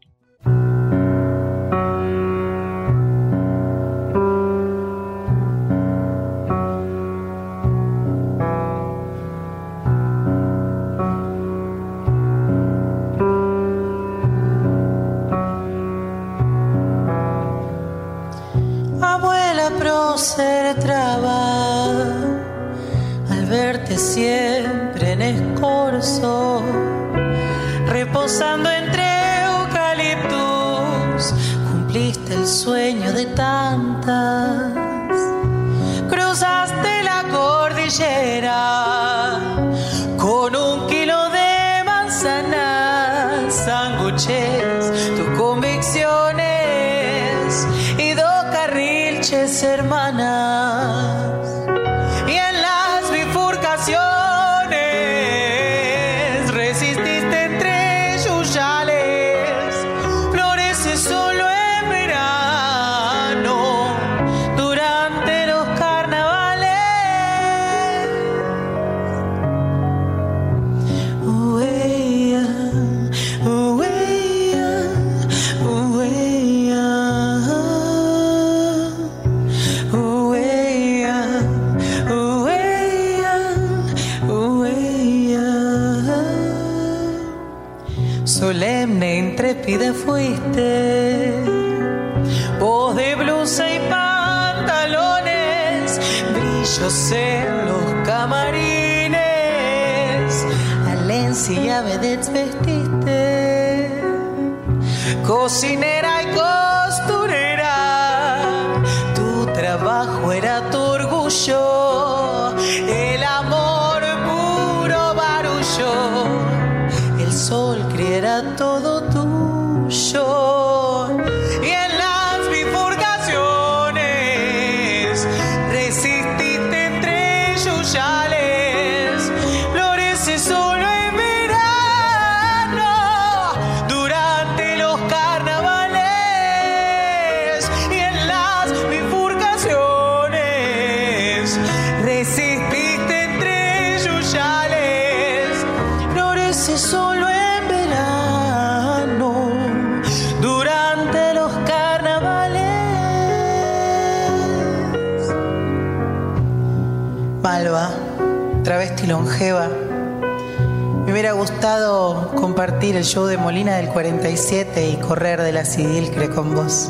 Show 163.05 163.25
de 163.27 163.37
Molina 163.37 163.75
del 163.75 163.89
47 163.89 164.89
y 164.89 164.95
correr 164.97 165.41
de 165.41 165.51
la 165.51 165.63
Sidilcre 165.63 166.29
con 166.29 166.55
vos. 166.55 166.89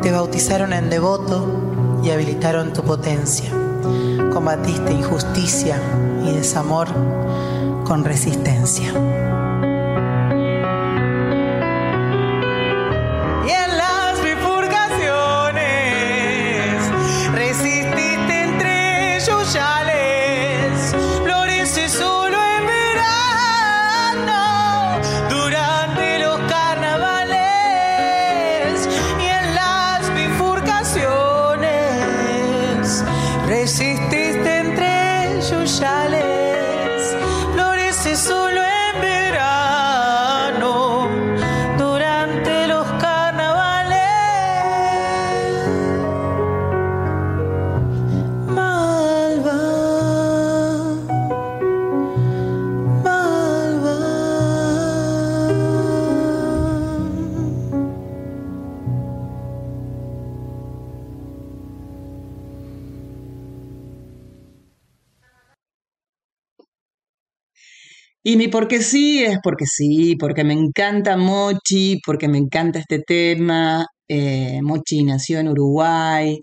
Te 0.00 0.10
bautizaron 0.10 0.72
en 0.72 0.88
devoto 0.88 2.00
y 2.02 2.10
habilitaron 2.10 2.72
tu 2.72 2.82
potencia. 2.82 3.50
Combatiste 4.32 4.92
injusticia 4.92 5.78
y 6.24 6.32
desamor 6.32 6.88
con 7.84 8.04
resistencia. 8.04 9.29
Y 68.30 68.36
mi 68.36 68.46
porque 68.46 68.80
sí 68.80 69.24
es 69.24 69.38
porque 69.42 69.66
sí, 69.66 70.14
porque 70.16 70.44
me 70.44 70.54
encanta 70.54 71.16
Mochi, 71.16 72.00
porque 72.06 72.28
me 72.28 72.38
encanta 72.38 72.78
este 72.78 73.00
tema. 73.00 73.84
Eh, 74.08 74.60
Mochi 74.62 75.02
nació 75.02 75.40
en 75.40 75.48
Uruguay. 75.48 76.38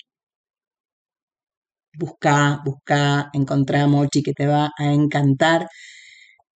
Busca, 1.97 2.61
busca, 2.65 3.29
encontrá 3.33 3.83
a 3.83 3.87
Mochi 3.87 4.21
que 4.23 4.33
te 4.33 4.47
va 4.47 4.69
a 4.77 4.93
encantar. 4.93 5.67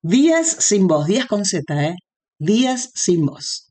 Días 0.01 0.47
sin 0.59 0.87
voz, 0.87 1.07
días 1.07 1.27
con 1.27 1.45
Z, 1.45 1.63
¿eh? 1.87 1.95
Días 2.39 2.91
sin 2.95 3.25
voz. 3.25 3.70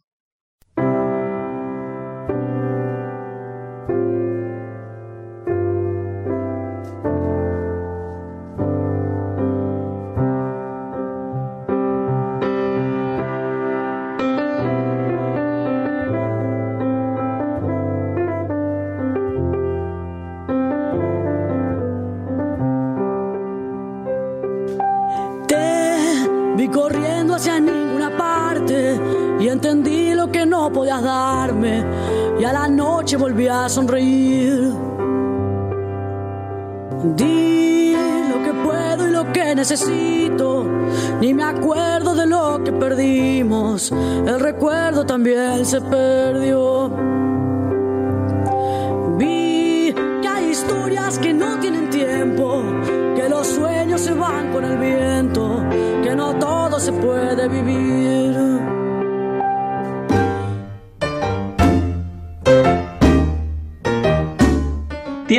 Que 30.30 30.46
no 30.46 30.70
podías 30.72 31.02
darme 31.02 31.84
y 32.38 32.44
a 32.44 32.52
la 32.52 32.68
noche 32.68 33.16
volví 33.16 33.48
a 33.48 33.68
sonreír. 33.68 34.72
Di 37.16 37.94
lo 37.94 38.42
que 38.42 38.52
puedo 38.64 39.08
y 39.08 39.10
lo 39.10 39.32
que 39.32 39.54
necesito, 39.54 40.64
ni 41.20 41.34
me 41.34 41.44
acuerdo 41.44 42.14
de 42.14 42.26
lo 42.26 42.62
que 42.64 42.72
perdimos, 42.72 43.90
el 43.92 44.40
recuerdo 44.40 45.04
también 45.04 45.64
se 45.64 45.80
perdió. 45.80 46.90
Vi 49.18 49.94
que 50.22 50.28
hay 50.28 50.50
historias 50.50 51.18
que 51.18 51.32
no 51.32 51.58
tienen 51.58 51.90
tiempo, 51.90 52.62
que 53.16 53.28
los 53.28 53.46
sueños 53.46 54.00
se 54.00 54.14
van 54.14 54.52
con 54.52 54.64
el 54.64 54.78
viento, 54.78 55.62
que 56.02 56.14
no 56.14 56.34
todo 56.34 56.78
se 56.78 56.92
puede 56.92 57.48
vivir. 57.48 58.79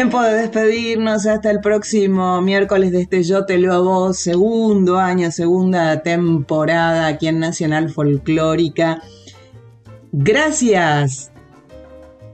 Tiempo 0.02 0.24
de 0.24 0.34
despedirnos 0.34 1.28
hasta 1.28 1.52
el 1.52 1.60
próximo 1.60 2.42
miércoles 2.42 2.92
de 2.92 3.02
este 3.04 3.22
Yo 3.22 3.46
Te 3.46 3.60
Leo 3.60 3.74
a 3.74 3.82
Vos, 3.82 4.18
segundo 4.18 4.98
año, 4.98 5.30
segunda 5.30 6.02
temporada 6.02 7.06
aquí 7.06 7.28
en 7.28 7.38
Nacional 7.38 7.92
Folclórica. 7.92 9.04
Gracias, 10.12 11.32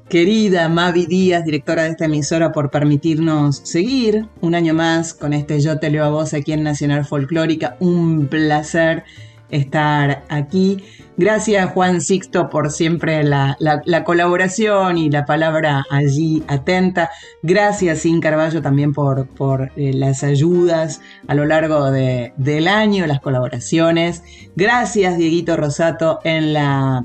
querida 0.07 0.69
Mavi 0.69 1.07
Díaz, 1.07 1.43
directora 1.43 1.83
de 1.83 1.89
esta 1.89 2.05
emisora, 2.05 2.53
por 2.53 2.71
permitirnos 2.71 3.57
seguir 3.57 4.29
un 4.39 4.55
año 4.55 4.73
más 4.73 5.13
con 5.13 5.33
este 5.33 5.59
Yo 5.59 5.77
Te 5.77 5.89
Leo 5.89 6.05
a 6.05 6.09
Vos 6.09 6.33
aquí 6.33 6.53
en 6.53 6.63
Nacional 6.63 7.03
Folclórica. 7.03 7.75
Un 7.81 8.27
placer 8.27 9.03
estar 9.49 10.23
aquí. 10.29 10.83
Gracias 11.17 11.71
Juan 11.71 11.99
Sixto 11.99 12.49
por 12.49 12.71
siempre 12.71 13.23
la, 13.23 13.57
colaboración 14.05 14.97
y 14.97 15.09
la 15.09 15.25
palabra 15.25 15.83
allí 15.89 16.43
atenta. 16.47 17.09
Gracias 17.41 17.99
Sin 17.99 18.21
Carballo 18.21 18.61
también 18.61 18.93
por, 18.93 19.27
por 19.27 19.71
eh, 19.75 19.93
las 19.93 20.23
ayudas 20.23 21.01
a 21.27 21.33
lo 21.33 21.45
largo 21.45 21.89
del 21.91 22.67
año, 22.67 23.07
las 23.07 23.19
colaboraciones. 23.19 24.23
Gracias 24.55 25.17
Dieguito 25.17 25.57
Rosato 25.57 26.19
en 26.23 26.53
la 26.53 27.03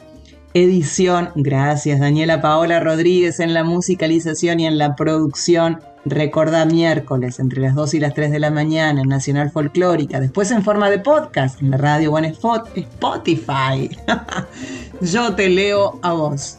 edición. 0.54 1.30
Gracias 1.34 2.00
Daniela 2.00 2.40
Paola 2.40 2.80
Rodríguez 2.80 3.40
en 3.40 3.54
la 3.54 3.64
musicalización 3.64 4.60
y 4.60 4.66
en 4.66 4.78
la 4.78 4.96
producción. 4.96 5.80
Recorda 6.04 6.64
miércoles 6.64 7.38
entre 7.38 7.60
las 7.60 7.76
2 7.76 7.94
y 7.94 8.00
las 8.00 8.14
3 8.14 8.32
de 8.32 8.40
la 8.40 8.50
mañana 8.50 9.02
en 9.02 9.08
Nacional 9.08 9.50
Folclórica, 9.52 10.18
después 10.18 10.50
en 10.50 10.64
forma 10.64 10.90
de 10.90 10.98
podcast 10.98 11.62
en 11.62 11.70
la 11.70 11.76
radio 11.76 12.12
o 12.12 12.18
en 12.18 12.24
Spotify. 12.24 13.88
Yo 15.00 15.34
te 15.34 15.48
leo 15.48 16.00
a 16.02 16.12
vos. 16.12 16.58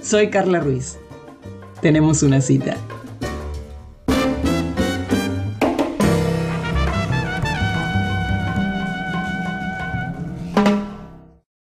Soy 0.00 0.30
Carla 0.30 0.60
Ruiz. 0.60 0.96
Tenemos 1.80 2.22
una 2.22 2.40
cita. 2.40 2.76